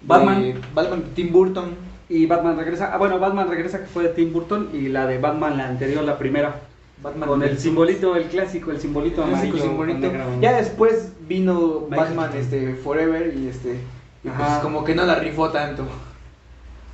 [0.04, 0.54] Batman.
[0.74, 1.76] Batman Tim Burton.
[2.10, 2.91] Y Batman regresa.
[2.93, 4.70] Ah, bueno, Batman regresa que fue de Tim Burton.
[4.74, 6.56] Y la de Batman, la anterior, la primera.
[7.02, 9.64] Batman Con el simbolito, el clásico, el simbolito clásico amarillo.
[9.97, 10.12] simbolito.
[10.39, 13.80] Ya después vino Batman este, Forever y este.
[14.24, 15.84] Y pues como que no la rifó tanto.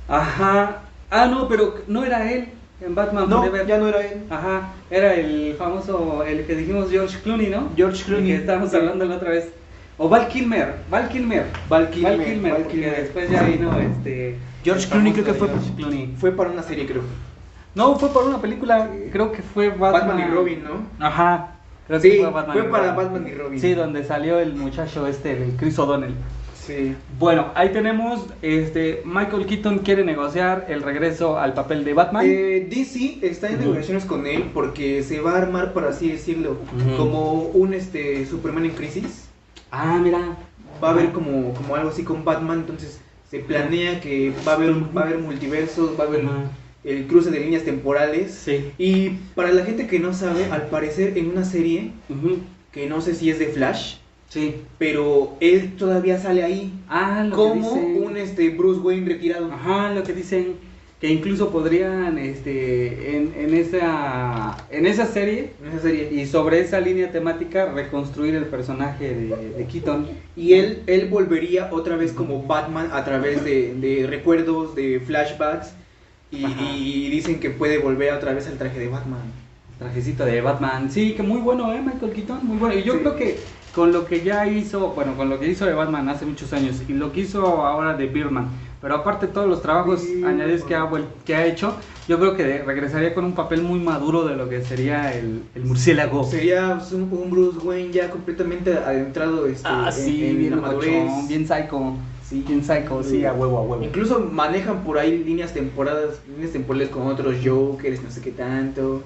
[0.08, 0.82] Ajá.
[1.10, 2.48] Ah, no, pero no era él
[2.80, 3.66] en Batman No, Forever.
[3.66, 4.24] ya no era él.
[4.30, 7.68] Ajá, era el famoso, el que dijimos George Clooney, ¿no?
[7.76, 8.26] George El Clooney.
[8.30, 8.76] Que estábamos Sí.
[8.76, 9.50] hablando la otra vez.
[9.98, 11.44] O Val Kilmer, Val Kilmer.
[11.68, 12.96] Val Kilmer, Val Kilmer, Val porque Kilmer.
[13.02, 14.36] después ya vino este...
[14.64, 16.14] George Clooney creo que fue- George Clooney.
[16.18, 17.02] Fue para una serie, creo.
[17.74, 19.92] No, fue por una película, creo que fue Batman.
[20.08, 21.04] Batman y Robin, ¿no?
[21.04, 21.52] Ajá.
[21.86, 22.96] Creo que Sí, fue, Batman fue para Robin.
[23.12, 23.60] Batman y Robin.
[23.60, 26.14] Sí, donde salió el muchacho este, el Chris O'Donnell.
[26.54, 26.94] Sí.
[27.18, 32.24] Bueno, ahí tenemos, este, Michael Keaton quiere negociar el regreso al papel de Batman.
[32.26, 36.56] Eh, DC está en negociaciones con él porque se va a armar, por así decirlo,
[36.98, 39.27] como un este Superman en crisis.
[39.70, 40.36] Ah, mira.
[40.82, 43.00] Va a haber como, como algo así con Batman, entonces
[43.30, 46.24] se planea que va a haber, va a haber multiversos, va a haber
[46.84, 48.32] el cruce de líneas temporales.
[48.32, 48.70] Sí.
[48.78, 51.92] Y para la gente que no sabe, al parecer en una serie,
[52.72, 53.96] que no sé si es de Flash,
[54.28, 54.56] Sí.
[54.78, 58.02] pero él todavía sale ahí Ah, lo como que dicen.
[58.04, 59.50] un este Bruce Wayne retirado.
[59.50, 60.56] Ajá, lo que dicen
[61.00, 66.08] que incluso podrían, este, en, en esa, en esa serie En esa serie.
[66.12, 70.08] y sobre esa línea temática reconstruir el personaje de, de Keaton.
[70.36, 75.72] Y él, él volvería otra vez como Batman a través de, de recuerdos, de flashbacks.
[76.30, 79.20] Y, dicen que puede volver otra vez al traje de Batman.
[79.78, 80.90] Trajecito de Batman.
[80.90, 81.80] Sí, que muy bueno, ¿eh?
[81.80, 82.74] Michael Keaton, muy bueno.
[82.76, 82.98] Y yo Sí.
[83.00, 83.38] creo que
[83.74, 86.82] con lo que ya hizo, bueno, con lo que hizo de Batman hace muchos años
[86.88, 88.48] y lo que hizo ahora de Birdman,
[88.80, 90.34] pero aparte todos los trabajos Birdman.
[90.40, 90.88] añadidos que ha,
[91.24, 91.74] que ha hecho,
[92.06, 95.42] yo creo que de- regresaría con un papel muy maduro de lo que sería el,
[95.54, 96.24] el murciélago.
[96.24, 100.62] Sería pues, un, un Bruce Wayne ya completamente adentrado este, Ah, sí, en bien la
[100.62, 100.92] madurez.
[101.04, 101.94] locochón, bien psycho.
[102.28, 103.82] Sí, bien psycho, sí, a huevo, a huevo.
[103.82, 109.02] Incluso manejan por ahí líneas temporadas, líneas temporales con otros Jokers, no sé qué tanto.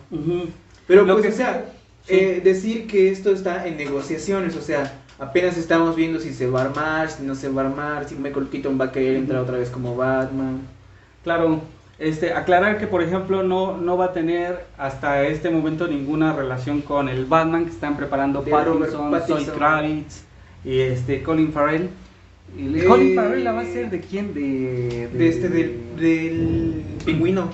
[0.88, 1.66] Pero Lo pues, que o sea,
[2.06, 2.14] sí.
[2.14, 6.62] eh, decir que esto está en negociaciones, o sea, apenas estamos viendo si se va
[6.62, 9.40] a armar, si no se va a armar, si Michael Keaton va a querer entrar
[9.40, 10.62] otra vez como Batman.
[11.22, 11.60] Claro,
[11.98, 16.82] este, aclarar que por ejemplo no, no va a tener hasta este momento ninguna relación
[16.82, 19.54] con el Batman que están preparando Pattinson, Zoe Pattinson.
[19.54, 20.24] Kravitz
[20.64, 21.88] y este Colin Farrell.
[22.58, 24.34] Eh, Colin Farrell la va a ser de quién?
[24.34, 27.48] De, De este, del, del pingüino.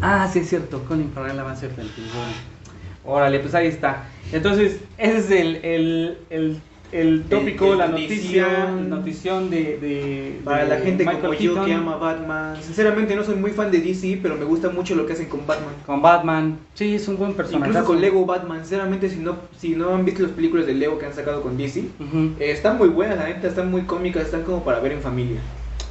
[0.00, 2.58] Ah, sí es cierto, Colin Farrell la va a ser del pingüino.
[3.04, 4.04] Órale, pues ahí está.
[4.32, 6.60] Entonces, ese es el, el, el,
[6.92, 8.90] el tópico, el la noticia, notición.
[8.90, 12.56] notición de, de- Para de la gente Michael como yo que Keaton ama Batman.
[12.62, 15.46] Sinceramente no soy muy fan de DC, pero me gusta mucho lo que hacen con
[15.46, 15.74] Batman.
[15.84, 17.70] Con Batman, sí, es un buen personaje.
[17.70, 18.60] Incluso con Lego Batman.
[18.60, 21.56] Sinceramente, si no, si no han visto las películas de Lego que han sacado con
[21.56, 22.32] DC, Ujú.
[22.38, 25.40] eh, están muy buenas, la neta, están muy cómicas, están como para ver en familia.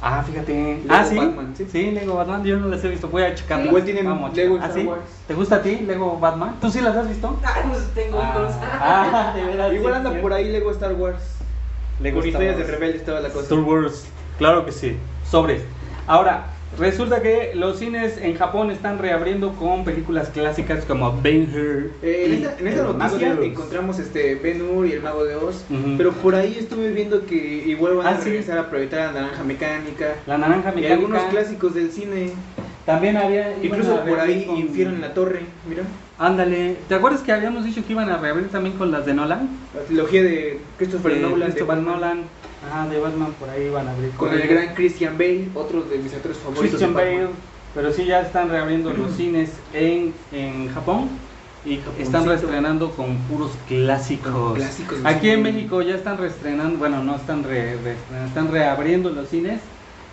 [0.00, 0.52] Ah, fíjate.
[0.52, 1.16] Lego ah, sí.
[1.16, 1.66] Batman, sí.
[1.70, 1.90] sí.
[1.90, 2.44] Lego Batman.
[2.44, 3.08] Yo no las he visto.
[3.08, 3.66] Voy a checarlas.
[3.66, 4.56] Igual tienen Vamos, Lego.
[4.56, 4.88] Star ¿Ah, sí?
[5.26, 6.56] ¿Te gusta a ti Lego Batman?
[6.60, 7.38] ¿Tú sí las has visto?
[7.44, 8.54] Ah, no tengo hijos.
[8.62, 9.72] Ah, de veras.
[9.72, 11.22] Igual sí, anda por ahí Lego Star Wars.
[12.00, 12.74] Lego con Star historias de Wars.
[12.74, 13.42] rebeldes toda la cosa.
[13.42, 14.06] Star Wars.
[14.38, 14.96] Claro que sí.
[15.28, 15.62] Sobres.
[16.06, 16.46] Ahora,
[16.78, 21.90] resulta que los cines en Japón están reabriendo con películas clásicas como Ben-Hur.
[22.02, 25.02] Eh, en y esta, en esta Mago noticia de encontramos este Ben Hur y el
[25.02, 25.64] Mago de Oz,
[25.96, 27.34] pero por ahí estuve viendo que
[27.66, 28.30] igual van Ah, a sí.
[28.30, 30.94] regresar a proyectar la Naranja Mecánica La Naranja y Mecánica.
[30.94, 32.30] algunos clásicos del cine,
[32.84, 33.54] También había.
[33.62, 35.82] incluso por ahí con- Infierno en la Torre, mira,
[36.20, 36.76] Ándale.
[36.88, 39.48] ¿Te acuerdas que habíamos dicho que iban a reabrir también con las de Nolan?
[39.72, 42.18] la trilogía de Christopher de Nolan, de Christopher Batman, Nolan.
[42.66, 44.10] Ajá, de Batman por ahí van a abrir.
[44.12, 46.68] con el gran Christian Bale, otro de mis actores favoritos.
[46.70, 46.94] Christian.
[46.94, 47.28] Bale.
[47.74, 51.08] Pero sí ya están reabriendo los cines en, en Japón
[51.64, 54.32] y están reestrenando con puros clásicos.
[54.32, 55.42] Con clásicos Aquí en.
[55.42, 59.60] México ya están reestrenando, bueno, no están re- reestrenando, están reabriendo los cines.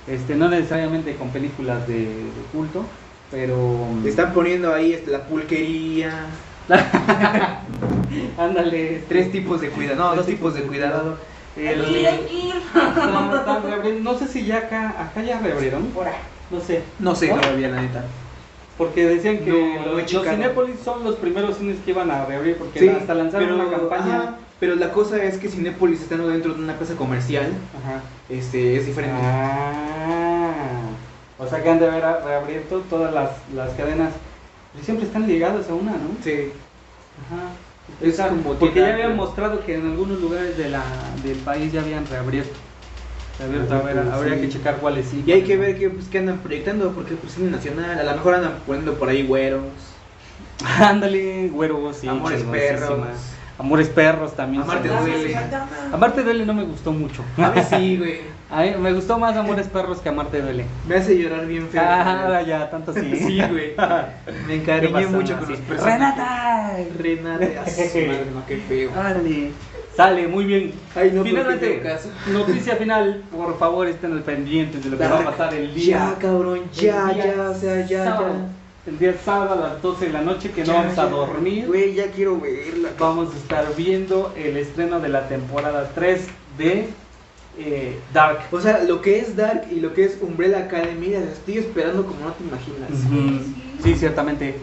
[0.07, 2.85] Este, no necesariamente con películas de, de culto,
[3.31, 6.27] pero Le Están poniendo ahí este, la pulquería,
[8.38, 11.17] ándale, este, tres tipos de cuidado, no, dos tipos de cuidado.
[11.57, 12.52] El- Aquí, aquí.
[12.76, 14.11] Están- están reabriendo.
[14.11, 15.90] No sé si ya acá, acá ya reabrieron.
[16.52, 16.84] No sé.
[16.99, 17.40] No sé ¿No?
[17.40, 18.03] todavía, la neta.
[18.77, 20.23] Porque decían que No, los, los.
[20.27, 23.72] Cinépolis son los primeros cines que iban a reabrir porque Sí, hasta lanzaron pero, una
[23.77, 24.15] campaña.
[24.18, 28.02] ajá, pero la cosa es que Cinépolis estando dentro de una plaza comercial, Ajá.
[28.30, 29.15] este, es diferente.
[29.23, 30.52] Ah,
[31.40, 34.11] o sea que han de haber reabierto todas las, las cadenas.
[34.84, 36.10] Siempre están ligadas a una, ¿no?
[36.22, 36.52] Sí.
[37.26, 37.48] Ajá.
[38.01, 40.84] Es como porque ya habían mostrado que en algunos lugares de la,
[41.23, 42.55] del país ya habían reabierto.
[43.39, 45.23] Reabierto, a ver, Ah, habría que checar cuáles sí.
[45.26, 48.11] Y hay que ver qué, pues, qué andan proyectando, porque pues cine nacional, a lo
[48.13, 49.63] mejor andan poniendo por ahí güeros,
[50.80, 52.07] Ándale, güeros, sí.
[52.07, 52.99] amores perros.
[53.57, 54.64] Amores perros también.
[54.64, 55.38] Amarte duele.
[55.94, 57.23] Amarte duele no me gustó mucho.
[57.38, 58.36] A mí sí, güey.
[58.52, 60.65] A mí me gustó más Amores perros que Amarte duele.
[60.88, 61.82] Me hace llorar bien feo.
[61.84, 63.15] Ah, ya, tanto sí.
[63.15, 63.73] Sí, güey.
[64.48, 65.99] Me ¿Qué encariñé mucho con los personajes.
[65.99, 66.77] ¡Renata!
[66.99, 68.91] Renata, a su madre, no, qué feo.
[68.95, 69.52] Árale.
[69.95, 70.73] Sale, muy bien.
[70.94, 72.10] Ay, no, Finalmente, caso.
[72.27, 76.11] noticia final, por favor estén al pendiente de lo que va a pasar el día.
[76.11, 78.34] Ya, cabrón, ya, ya, o sea, ya, sábado.
[78.34, 78.65] ya.
[78.88, 81.66] El día sábado a las 12 de la noche que no Ya, vamos a dormir.
[81.66, 82.90] Güey, ya quiero verla.
[82.99, 86.90] Vamos a estar viendo el estreno de la temporada 3 de
[87.57, 88.41] eh, Dark.
[88.52, 92.06] O sea, lo que es Dark y lo que es Umbrella Academy, las estoy esperando
[92.06, 92.91] como no te imaginas.
[92.91, 93.84] Ujú.
[93.84, 94.56] Sí, ciertamente.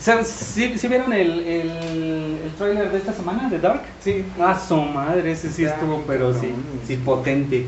[0.00, 0.28] ¿Sabes?
[0.28, 1.70] ¿Sí, sí vieron el, el,
[2.44, 3.82] el trailer de esta semana de Dark?
[4.00, 4.24] Sí.
[4.40, 6.54] Ah, su madre, ese sí estuvo, pero sí,
[6.86, 7.66] sí, potente.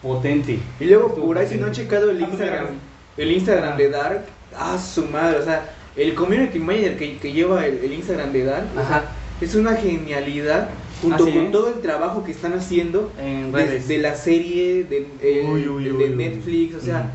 [0.00, 0.58] Potente.
[0.80, 2.68] Y luego por ahí si no he checado el Instagram,
[3.16, 4.24] el Instagram de Dark,
[4.56, 8.44] ah su madre, o sea, el community manager que, que lleva el, el Instagram de
[8.44, 9.04] Dark, o sea, Ajá.
[9.40, 10.68] es una genialidad
[11.02, 13.88] junto con todo el trabajo que están haciendo En de, redes.
[13.88, 16.16] de la serie de, el- Uy, uy, de- uy, de uy.
[16.16, 17.06] Netflix, o sea,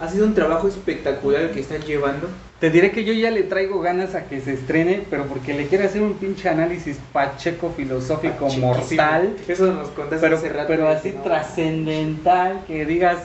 [0.00, 2.28] ha sido un trabajo espectacular el que están llevando.
[2.60, 5.66] Te diré que yo ya le traigo ganas a que se estrene, pero porque le
[5.66, 10.66] quiero hacer un pinche análisis pacheco filosófico mortal, Eso nos contaste pero, hace rato.
[10.68, 11.22] pero así ¿no?
[11.22, 13.18] trascendental, que digas,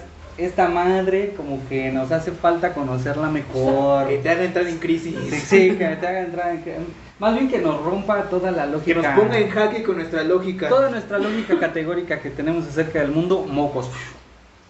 [0.45, 4.07] esta madre como que nos hace falta conocerla mejor.
[4.07, 5.15] Que te haga entrar en crisis.
[5.29, 6.63] Sí, sí, que te haga entrar en...
[6.63, 6.77] que-
[7.19, 9.01] Más bien que nos rompa toda la Que lógica.
[9.15, 10.69] nos ponga en jaque con nuestra lógica.
[10.69, 13.89] Toda nuestra lógica categórica que tenemos acerca del mundo, mocos.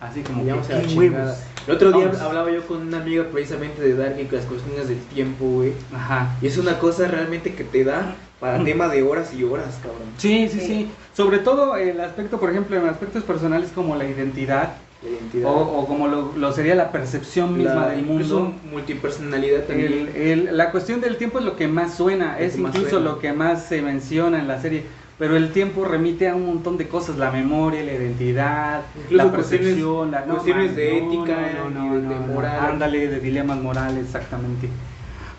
[0.02, 1.36] Así como que, a la.
[1.68, 2.22] El otro día Vamos.
[2.22, 5.74] hablaba yo con una amiga precisamente de Dark y las cuestiones del tiempo, güey.
[5.94, 6.36] Ajá.
[6.42, 10.08] Y es una cosa realmente que te da para tema de horas y horas, cabrón.
[10.18, 10.92] Sí, sí, sí.
[11.14, 15.50] Sobre todo el aspecto, por ejemplo, en aspectos personales como la identidad La identidad.
[15.50, 18.54] o, o como lo, lo sería la percepción misma la, del mundo.
[18.72, 20.10] multipersonalidad también.
[20.14, 23.06] El- el- la cuestión del tiempo es lo que más suena, Lo es incluso suena.
[23.06, 24.84] lo que más se menciona en la serie.
[25.18, 29.32] Pero el tiempo remite a un montón de cosas, la memoria, la identidad, Incluso la
[29.32, 32.34] cuestiones- percepción, la, cuestiones de no, ética no, no, y no, de- no, de no.
[32.34, 32.60] moral.
[32.72, 34.70] Ándale, de dilemas morales, exactamente.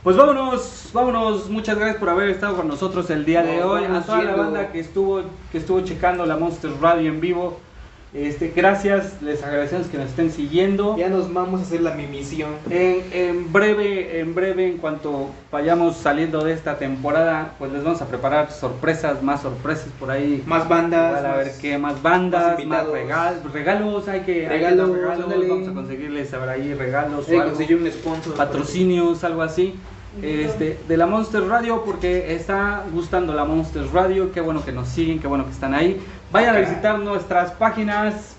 [0.03, 3.85] Pues vámonos, vámonos, muchas gracias por haber estado con nosotros el día de hoy.
[3.85, 5.23] A toda la banda que estuvo,
[5.53, 7.59] que estuvo checando la Monster Radio en vivo.
[8.12, 10.97] Este, gracias, les agradecemos que nos estén siguiendo.
[10.97, 12.51] Ya nos vamos a hacer la mimisión.
[12.69, 18.03] En, en breve, en breve, en cuanto vayamos saliendo de esta temporada, pues les vamos
[18.03, 20.43] a preparar sorpresas, más sorpresas por ahí.
[20.45, 21.11] Más bandas.
[21.19, 24.49] Igual a ver más- qué más bandas, más más, regalos, regalos, hay que hay que
[24.49, 28.35] Regalos, regalos, vamos a conseguirles ahora ahí regalos Hay o que algo, conseguir un sponsor.
[28.35, 29.74] patrocinios, algo así.
[30.20, 34.89] Este, de la Monster Radio porque está gustando la Monster Radio, qué bueno que nos
[34.89, 36.01] siguen, qué bueno que están ahí.
[36.32, 38.36] Vayan a visitar nuestras páginas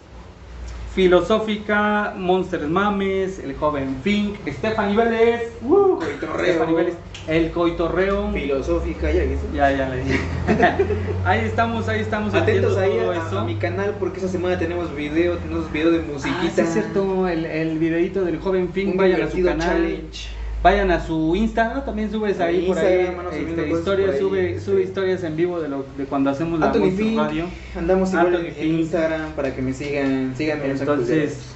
[0.95, 5.97] Filosófica, Monsters Mames, El Joven Fink, Stephanie Vélez, ¡uh!
[5.99, 6.53] Coitorreo.
[6.53, 6.95] Stephanie Vélez,
[7.27, 8.31] El Coitorreo.
[8.31, 9.45] Filosófica, ya viste.
[9.53, 10.19] Ya, ya le dije.
[11.25, 12.33] ahí estamos, ahí estamos.
[12.33, 13.39] Atentos ahí todo a, eso.
[13.39, 16.41] a mi canal porque esta semana tenemos video, tenemos video de musiquita.
[16.45, 20.40] Ah, sí, es cierto, el, el videito del joven Fink, vayan a su canal, challenge.
[20.63, 21.81] Vayan a su Insta, ¿no?
[21.83, 23.09] También subes ahí por ahí,
[23.47, 24.61] este, historias, por ahí, sube, este.
[24.61, 27.45] sube historias en vivo de, lo, de cuando hacemos la Anthony Monster Fink, Radio.
[27.77, 28.79] andamos igual Anthony en, Fink.
[28.79, 31.53] Instagram para que me sigan, síganme Entonces,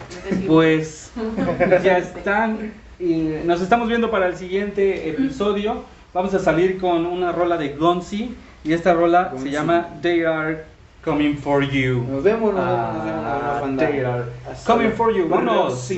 [0.47, 1.11] pues
[1.83, 2.73] ya están.
[2.99, 3.15] Y
[3.45, 5.83] nos estamos viendo para el siguiente episodio.
[6.13, 8.33] Vamos a salir con una rola de Gonzi.
[8.63, 10.63] Y esta rola se llama They Are
[11.03, 12.03] Coming for You.
[12.09, 13.87] Nos vemos, nos vemos, nos vemos, nos Ah, vemos, banda.
[13.87, 15.27] they are Hasta coming for you.
[15.27, 15.91] Vámonos.